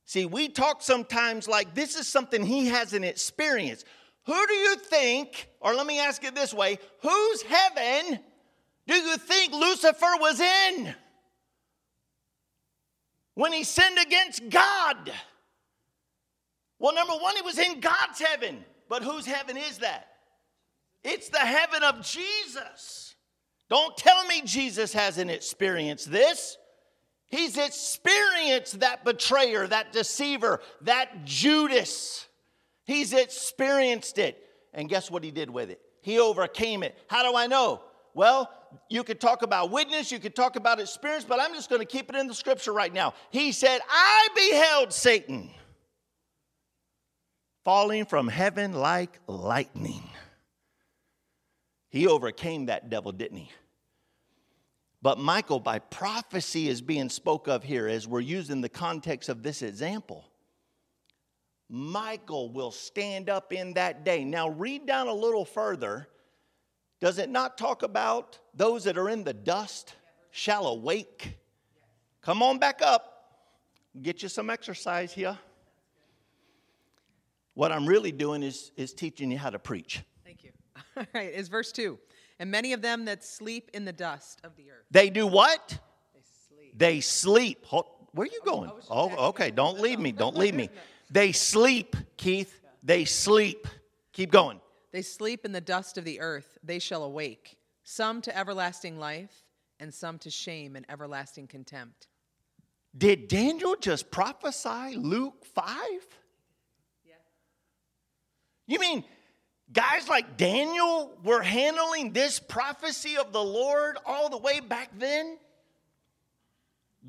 [0.05, 3.85] See, we talk sometimes like this is something he hasn't experienced.
[4.25, 8.19] Who do you think, or let me ask it this way whose heaven
[8.87, 10.95] do you think Lucifer was in
[13.35, 15.11] when he sinned against God?
[16.79, 18.63] Well, number one, he was in God's heaven.
[18.87, 20.07] But whose heaven is that?
[21.03, 23.15] It's the heaven of Jesus.
[23.69, 26.57] Don't tell me Jesus hasn't experienced this.
[27.27, 32.24] He's experienced that betrayer, that deceiver, that Judas.
[32.85, 34.41] He's experienced it.
[34.73, 35.81] And guess what he did with it?
[36.01, 36.97] He overcame it.
[37.07, 37.81] How do I know?
[38.13, 38.49] Well,
[38.89, 41.85] you could talk about witness, you could talk about experience, but I'm just going to
[41.85, 43.13] keep it in the scripture right now.
[43.29, 45.49] He said, I beheld Satan
[47.63, 50.03] falling from heaven like lightning.
[51.89, 53.51] He overcame that devil, didn't he?
[55.01, 59.43] But Michael, by prophecy, is being spoke of here as we're using the context of
[59.43, 60.25] this example.
[61.69, 64.23] Michael will stand up in that day.
[64.23, 66.07] Now, read down a little further.
[66.99, 69.95] Does it not talk about those that are in the dust
[70.31, 71.37] shall awake?
[72.21, 73.11] Come on back up.
[74.01, 75.37] Get you some exercise here.
[77.53, 80.03] What I'm really doing is, is teaching you how to preach.
[80.23, 80.51] Thank you.
[80.97, 81.97] All right, is verse 2.
[82.39, 84.85] And many of them that sleep in the dust of the earth.
[84.91, 85.79] They do what?
[86.13, 86.77] They sleep.
[86.77, 87.65] They sleep.
[87.65, 88.69] Hold- Where are you oh, going?
[88.71, 89.51] was Oh, okay.
[89.51, 90.11] Don't leave me.
[90.11, 90.69] Don't leave me.
[91.09, 92.61] They sleep, Keith.
[92.83, 93.67] They sleep.
[94.13, 94.59] Keep going.
[94.91, 96.57] They sleep in the dust of the earth.
[96.63, 99.43] They shall awake, some to everlasting life,
[99.79, 102.07] and some to shame and everlasting contempt.
[102.97, 105.75] Did Daniel just prophesy Luke 5?
[107.03, 107.13] Yeah.
[108.67, 109.03] You mean
[109.73, 115.37] guys like Daniel were handling this prophecy of the Lord all the way back then?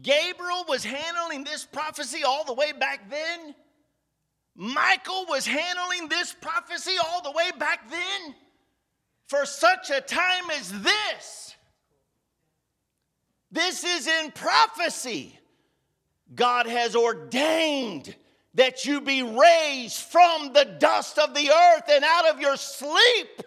[0.02, 3.54] Gabriel was handling this prophecy all the way back then?
[4.56, 8.34] Michael was handling this prophecy all the way back then?
[9.28, 11.54] For such a time as this.
[13.52, 15.38] This is in prophecy.
[16.34, 18.14] God has ordained
[18.54, 23.42] that you be raised from the dust of the earth and out of your sleep.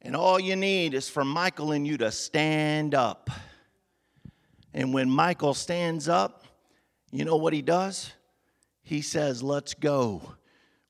[0.00, 3.28] And all you need is for Michael and you to stand up.
[4.72, 6.45] And when Michael stands up,
[7.18, 8.12] you know what he does?
[8.82, 10.22] He says, Let's go.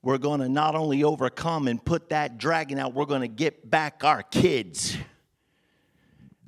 [0.03, 3.69] We're going to not only overcome and put that dragon out, we're going to get
[3.69, 4.97] back our kids.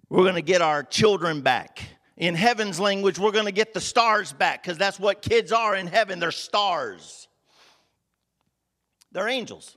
[0.09, 1.83] We're going to get our children back.
[2.17, 5.75] In heaven's language, we're going to get the stars back because that's what kids are
[5.75, 6.21] in heaven.
[6.21, 7.29] They're stars,
[9.13, 9.77] they're angels.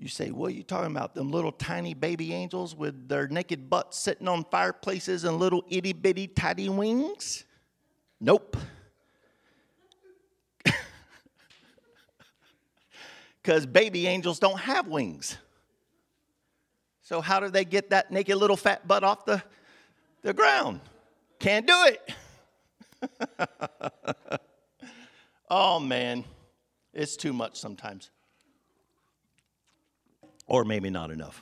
[0.00, 1.16] You say, what are you talking about?
[1.16, 5.92] Them little tiny baby angels with their naked butts sitting on fireplaces and little itty
[5.92, 7.44] bitty tiny wings?
[8.20, 8.56] Nope.
[13.40, 15.38] Because baby angels don't have wings.
[17.00, 19.42] So, how do they get that naked little fat butt off the,
[20.20, 20.80] the ground?
[21.38, 22.14] Can't do it.
[25.50, 26.24] oh, man.
[26.92, 28.10] It's too much sometimes.
[30.46, 31.40] Or maybe not enough.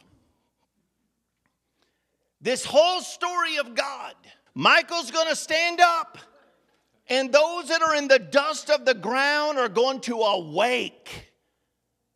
[2.40, 4.14] This whole story of God,
[4.54, 6.18] Michael's going to stand up,
[7.08, 11.32] and those that are in the dust of the ground are going to awake.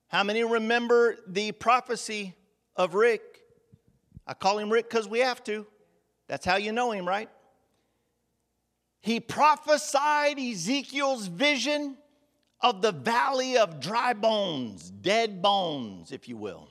[0.08, 2.34] How many remember the prophecy
[2.74, 3.22] of Rick?
[4.26, 5.66] I call him Rick because we have to.
[6.26, 7.28] That's how you know him, right?
[9.00, 11.96] He prophesied Ezekiel's vision
[12.60, 16.68] of the valley of dry bones, dead bones, if you will.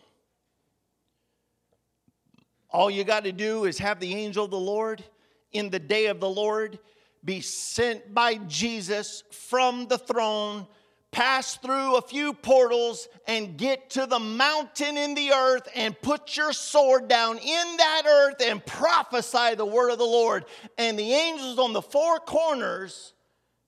[2.70, 5.04] All you got to do is have the angel of the Lord
[5.52, 6.78] in the day of the Lord
[7.24, 10.68] be sent by Jesus from the throne,
[11.12, 16.38] pass through a few portals, and get to the mountain in the earth and put
[16.38, 20.46] your sword down in that earth and prophesy the word of the Lord.
[20.78, 23.14] And the angels on the four corners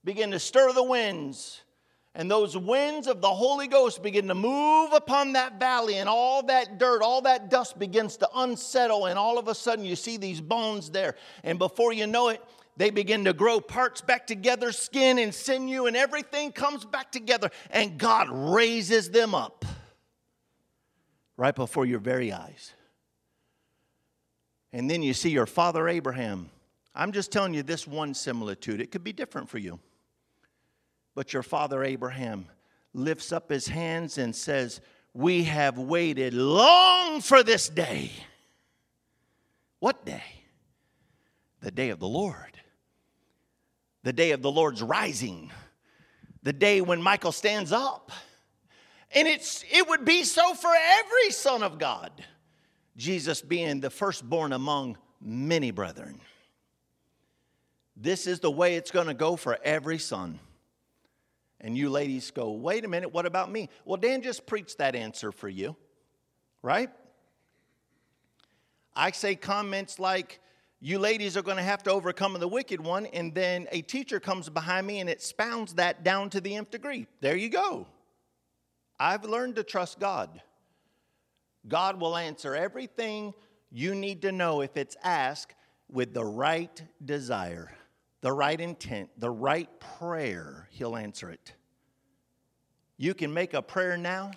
[0.04, 1.60] begin to stir the winds
[2.14, 6.42] And those winds of the Holy Ghost begin to move upon that valley, and all
[6.44, 9.06] that dirt, all that dust begins to unsettle.
[9.06, 11.16] And all of a sudden, you see these bones there.
[11.42, 12.42] And before you know it,
[12.76, 17.50] they begin to grow parts back together, skin and sinew, and everything comes back together.
[17.70, 19.64] And God raises them up
[21.36, 22.72] right before your very eyes.
[24.72, 26.48] And then you see your father Abraham.
[26.94, 28.80] I'm just telling you this one similitude.
[28.80, 29.78] It could be different for you.
[31.14, 32.46] But your father Abraham
[32.94, 34.80] lifts up his hands and says,
[35.12, 38.12] We have waited long for this day.
[39.78, 40.22] What day?
[41.60, 42.61] The day of the Lord.
[44.02, 45.50] The day of the Lord's rising.
[46.42, 48.10] The day when Michael stands up.
[49.14, 52.10] And it's, it would be so for every son of God.
[52.96, 56.20] Jesus being the firstborn among many brethren.
[57.96, 60.40] This is the way it's going to go for every son.
[61.60, 63.68] And you ladies go, wait a minute, what about me?
[63.84, 65.76] Well, Dan just preached that answer for you,
[66.60, 66.90] right?
[68.96, 70.40] I say comments like,
[70.84, 74.20] you ladies are going to have to overcome the wicked one, and then a teacher
[74.20, 77.06] comes behind me and expounds that down to the nth degree.
[77.20, 77.86] There you go.
[78.98, 80.42] I've learned to trust God.
[81.66, 83.32] God will answer everything
[83.70, 85.54] you need to know if it's asked
[85.88, 87.70] with the right desire
[88.22, 89.68] the right intent, the right
[89.98, 91.52] prayer, He'll answer it.
[92.96, 94.30] You can make a prayer now.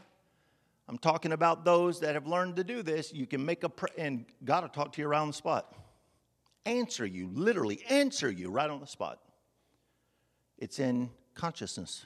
[0.90, 3.14] I'm talking about those that have learned to do this.
[3.14, 5.74] You can make a prayer, and God will talk to you around the spot.
[6.66, 9.20] Answer you, literally answer you right on the spot.
[10.58, 12.06] It's in consciousness,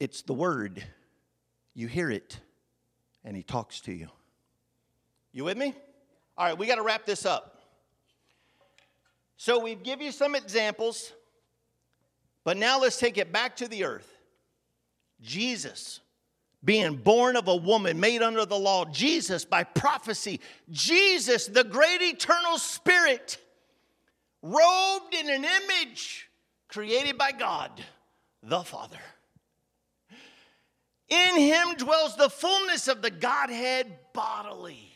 [0.00, 0.84] it's the word.
[1.74, 2.40] You hear it,
[3.24, 4.08] and He talks to you.
[5.32, 5.74] You with me?
[6.36, 7.62] All right, we got to wrap this up.
[9.36, 11.12] So we've given you some examples,
[12.42, 14.12] but now let's take it back to the earth.
[15.20, 16.00] Jesus,
[16.64, 20.40] being born of a woman made under the law, Jesus by prophecy,
[20.70, 23.38] Jesus, the great eternal spirit,
[24.42, 26.28] robed in an image
[26.68, 27.70] created by God,
[28.42, 28.98] the Father.
[31.08, 34.92] In him dwells the fullness of the Godhead bodily.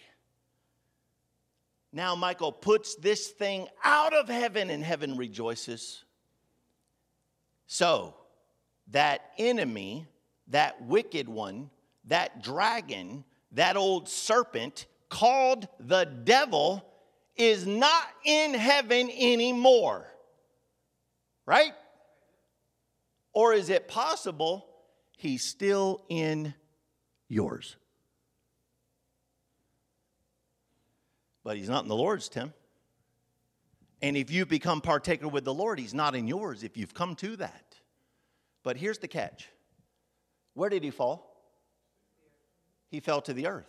[1.92, 6.04] Now Michael puts this thing out of heaven, and heaven rejoices.
[7.66, 8.14] So,
[8.90, 10.06] that enemy,
[10.52, 11.68] that wicked one,
[12.06, 16.84] that dragon, that old serpent called the devil
[17.36, 20.06] is not in heaven anymore.
[21.44, 21.72] Right?
[23.32, 24.66] Or is it possible
[25.16, 26.54] he's still in
[27.28, 27.76] yours?
[31.44, 32.52] But he's not in the Lord's, Tim.
[34.00, 37.16] And if you become partaker with the Lord, he's not in yours if you've come
[37.16, 37.76] to that.
[38.62, 39.48] But here's the catch
[40.54, 41.28] where did he fall?
[42.88, 43.68] He fell to the earth.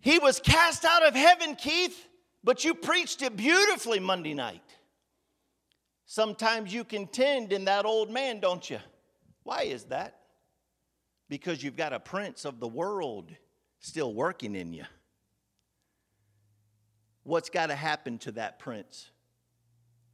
[0.00, 2.06] He was cast out of heaven, Keith,
[2.42, 4.62] but you preached it beautifully Monday night.
[6.06, 8.78] Sometimes you contend in that old man, don't you?
[9.42, 10.20] Why is that?
[11.28, 13.30] Because you've got a prince of the world
[13.80, 14.84] still working in you
[17.24, 19.10] what's got to happen to that prince?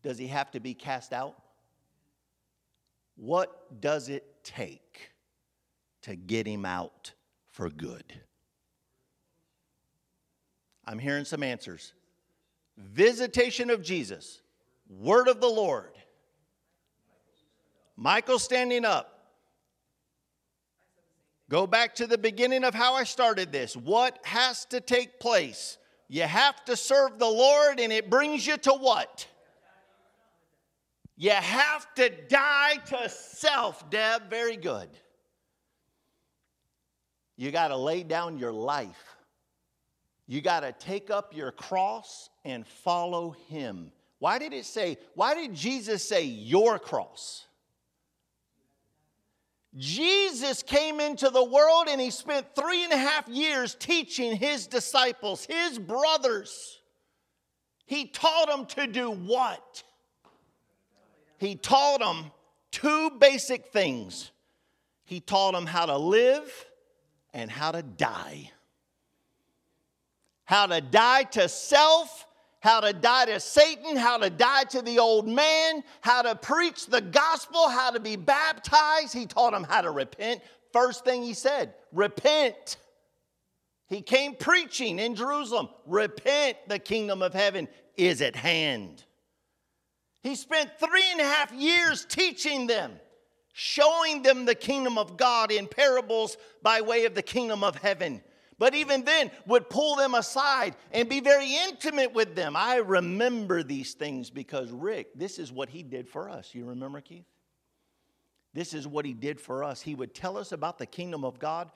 [0.02, 1.36] Does he have to be cast out?
[3.16, 5.12] What does it take
[6.02, 7.12] to get him out
[7.50, 8.04] for good?
[10.84, 11.92] I'm hearing some answers.
[12.76, 14.40] Visitation of Jesus,
[14.88, 15.92] word of the Lord.
[17.96, 19.16] Michael standing up.
[21.50, 23.76] Go back to the beginning of how I started this.
[23.76, 25.78] What has to take place
[26.10, 29.28] you have to serve the Lord, and it brings you to what?
[31.20, 34.30] You have to die to self, Deb.
[34.30, 34.88] Very good.
[37.36, 39.16] You got to lay down your life.
[40.26, 43.92] You got to take up your cross and follow Him.
[44.18, 47.44] Why did it say, why did Jesus say your cross?
[49.76, 54.66] Jesus came into the world and he spent three and a half years teaching his
[54.66, 56.80] disciples, his brothers.
[57.84, 59.82] He taught them to do what?
[61.40, 62.30] He taught them
[62.70, 64.30] two basic things.
[65.04, 66.66] He taught them how to live
[67.34, 68.52] and how to die.
[70.44, 72.26] How to die to self
[72.60, 76.86] how to die to Satan, how to die to the old man, how to preach
[76.86, 79.14] the gospel, how to be baptized.
[79.14, 80.42] He taught them how to repent.
[80.72, 82.76] First thing he said, repent.
[83.88, 87.66] He came preaching in Jerusalem, repent, the kingdom of heaven
[87.96, 89.04] is at hand.
[90.22, 92.92] He spent three and a half years teaching them,
[93.52, 98.22] showing them the kingdom of God in parables by way of the kingdom of heaven.
[98.58, 102.54] But even then, would pull them aside and be very intimate with them.
[102.54, 106.54] I remember these things because Rick, this is what he did for us.
[106.54, 107.24] You remember, Keith?
[108.52, 109.80] This is what he did for us.
[109.80, 111.70] He would tell us about the kingdom of God,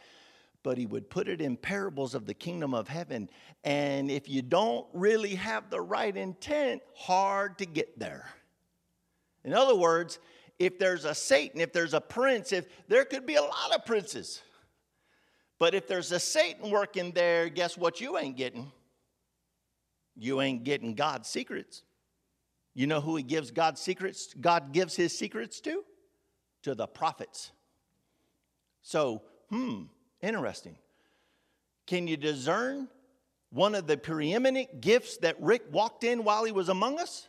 [0.65, 3.31] but he would put it in parables of the kingdom of heaven.
[3.62, 8.27] And if you don't really have the right intent, hard to get there.
[9.45, 10.19] In other words,
[10.59, 13.85] if there's a Satan, if there's a prince, if there could be a lot of
[13.85, 14.43] princes.
[15.59, 18.73] But if there's a Satan working there, guess what you ain't getting?
[20.17, 21.83] You ain't getting God's secrets.
[22.73, 24.33] You know who he gives God's secrets?
[24.41, 25.85] God gives his secrets to?
[26.62, 27.53] To the prophets.
[28.83, 29.85] So, hmm,
[30.25, 30.77] interesting.
[31.87, 32.89] Can you discern
[33.51, 37.29] one of the preeminent gifts that Rick walked in while he was among us?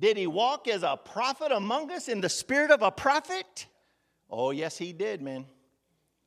[0.00, 3.66] Did he walk as a prophet among us in the spirit of a prophet?
[4.30, 5.46] Oh, yes, he did, man.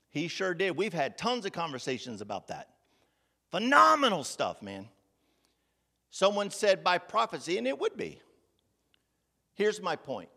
[0.10, 0.76] He sure did.
[0.76, 2.70] We've had tons of conversations about that.
[3.50, 4.90] Phenomenal stuff, man.
[6.10, 8.22] Someone said by prophecy, and it would be.
[9.54, 10.30] Here's my point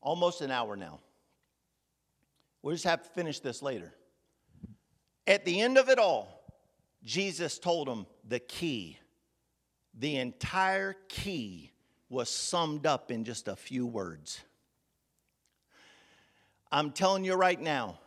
[0.00, 0.98] almost an hour now.
[2.62, 3.92] We'll just have to finish this later.
[5.26, 6.44] At the end of it all,
[7.02, 8.98] Jesus told them the key,
[9.98, 11.72] the entire key
[12.08, 14.40] was summed up in just a few words.
[16.72, 17.98] I'm telling you right now,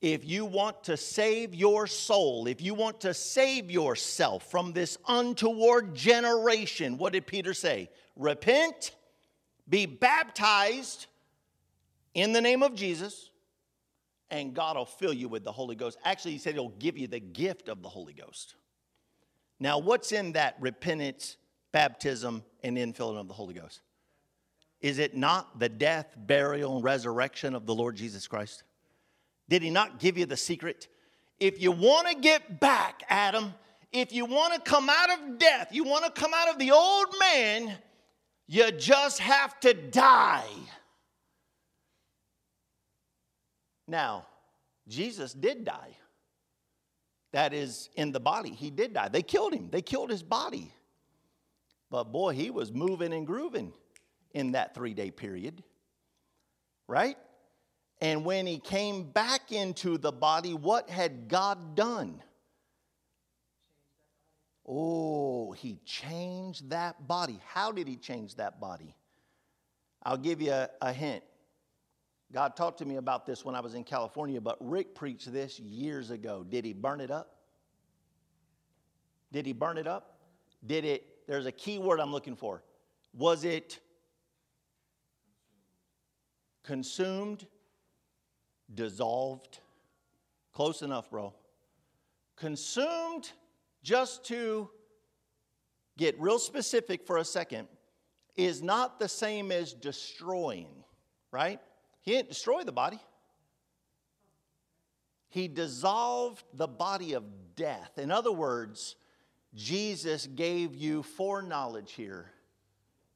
[0.00, 4.96] if you want to save your soul, if you want to save yourself from this
[5.06, 7.90] untoward generation, what did Peter say?
[8.16, 8.92] Repent,
[9.68, 11.06] be baptized
[12.14, 13.29] in the name of Jesus,
[14.30, 15.98] and God will fill you with the Holy Ghost.
[16.04, 18.54] Actually, he said he'll give you the gift of the Holy Ghost.
[19.58, 21.36] Now, what's in that repentance,
[21.72, 23.80] baptism, and infilling of the Holy Ghost?
[24.80, 28.62] Is it not the death, burial, and resurrection of the Lord Jesus Christ?
[29.48, 30.88] Did he not give you the secret?
[31.38, 33.52] If you want to get back, Adam,
[33.92, 36.70] if you want to come out of death, you want to come out of the
[36.70, 37.76] old man,
[38.46, 40.46] you just have to die.
[43.90, 44.26] Now,
[44.88, 45.96] Jesus did die.
[47.32, 48.50] That is in the body.
[48.50, 49.08] He did die.
[49.08, 50.72] They killed him, they killed his body.
[51.90, 53.72] But boy, he was moving and grooving
[54.32, 55.64] in that three day period,
[56.86, 57.16] right?
[58.00, 62.22] And when he came back into the body, what had God done?
[64.66, 67.40] Oh, he changed that body.
[67.44, 68.94] How did he change that body?
[70.02, 71.24] I'll give you a, a, hint.
[72.32, 75.58] God talked to me about this when I was in California, but Rick preached this
[75.58, 76.44] years ago.
[76.48, 77.36] Did he burn it up?
[79.32, 80.18] Did he burn it up?
[80.64, 82.62] Did it, there's a key word I'm looking for.
[83.14, 83.80] Was it
[86.62, 87.46] consumed?
[88.74, 89.60] dissolved.
[90.52, 91.34] Close enough, bro.
[92.36, 93.32] Consumed,
[93.82, 94.70] just to
[95.96, 97.68] get real specific for a second,
[98.36, 100.68] is not the same as destroying,
[101.30, 101.60] right?
[102.10, 102.98] He didn't destroy the body.
[105.28, 107.22] He dissolved the body of
[107.54, 107.98] death.
[107.98, 108.96] In other words,
[109.54, 112.32] Jesus gave you foreknowledge here.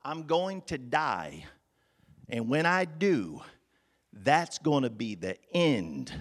[0.05, 1.45] I'm going to die.
[2.29, 3.43] And when I do,
[4.13, 6.13] that's going to be the end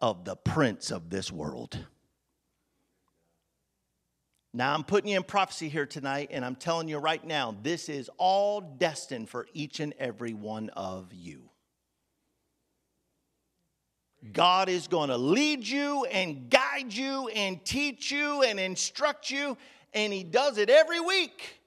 [0.00, 1.78] of the prince of this world.
[4.52, 7.88] Now, I'm putting you in prophecy here tonight, and I'm telling you right now, this
[7.88, 11.48] is all destined for each and every one of you.
[14.32, 19.56] God is going to lead you and guide you and teach you and instruct you,
[19.94, 21.60] and He does it every week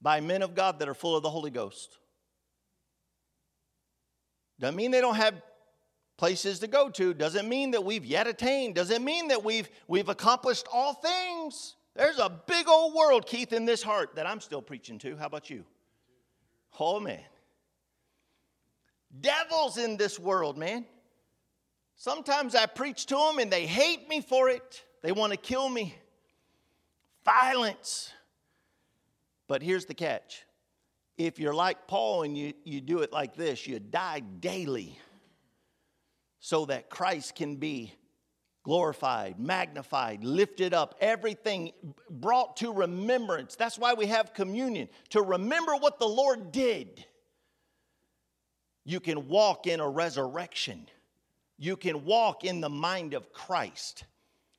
[0.00, 1.98] by men of God that are full of the Holy Ghost.
[4.58, 5.34] Doesn't mean they don't have
[6.16, 7.14] places to go to.
[7.14, 8.74] Doesn't mean that we've yet attained.
[8.74, 11.76] Doesn't mean that we've, we've accomplished all things.
[11.96, 15.16] There's a big old world, Keith, in this heart that I'm still preaching to.
[15.16, 15.64] How about you?
[16.78, 17.20] Oh, man.
[19.18, 20.84] Devils in this world, man.
[22.00, 24.82] Sometimes I preach to them and they hate me for it.
[25.02, 25.94] They want to kill me.
[27.26, 28.10] Violence.
[29.46, 30.46] But here's the catch
[31.18, 34.98] if you're like Paul and you, you do it like this, you die daily
[36.38, 37.92] so that Christ can be
[38.62, 41.70] glorified, magnified, lifted up, everything
[42.08, 43.56] brought to remembrance.
[43.56, 47.04] That's why we have communion, to remember what the Lord did.
[48.86, 50.86] You can walk in a resurrection.
[51.62, 54.04] You can walk in the mind of Christ.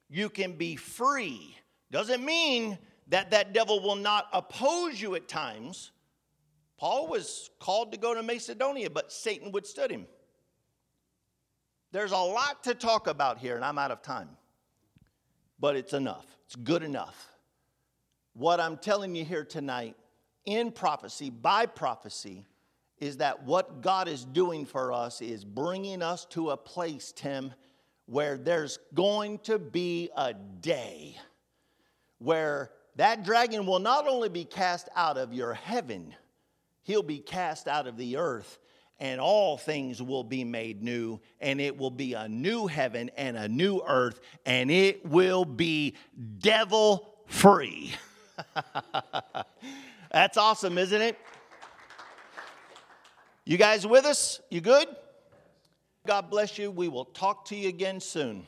[0.08, 1.58] You can be free.
[1.90, 2.78] Doesn't mean
[3.08, 5.92] that that devil will not oppose you at times.
[6.78, 10.06] Paul was called to go to Macedonia, but Satan withstood him.
[11.92, 14.30] There's a lot to talk about here, and I'm out of time.
[15.60, 16.28] But it's enough.
[16.46, 17.30] It's good enough.
[18.34, 19.96] What I'm telling you here tonight,
[20.46, 22.46] in prophecy, by prophecy,
[23.02, 27.54] is that what God is doing for us is bringing us to a place, Tim,
[28.06, 31.18] where there's going to be a day
[32.20, 36.14] where that dragon will not only be cast out of your heaven,
[36.84, 38.60] he'll be cast out of the earth,
[39.00, 43.36] and all things will be made new, and it will be a new heaven and
[43.36, 45.96] a new earth, and it will be
[46.38, 47.92] devil free.
[50.12, 51.18] That's awesome, isn't it?
[53.52, 54.40] You guys with us?
[54.50, 54.88] You good?
[56.08, 56.72] God bless you.
[56.72, 58.48] We will talk to you again soon.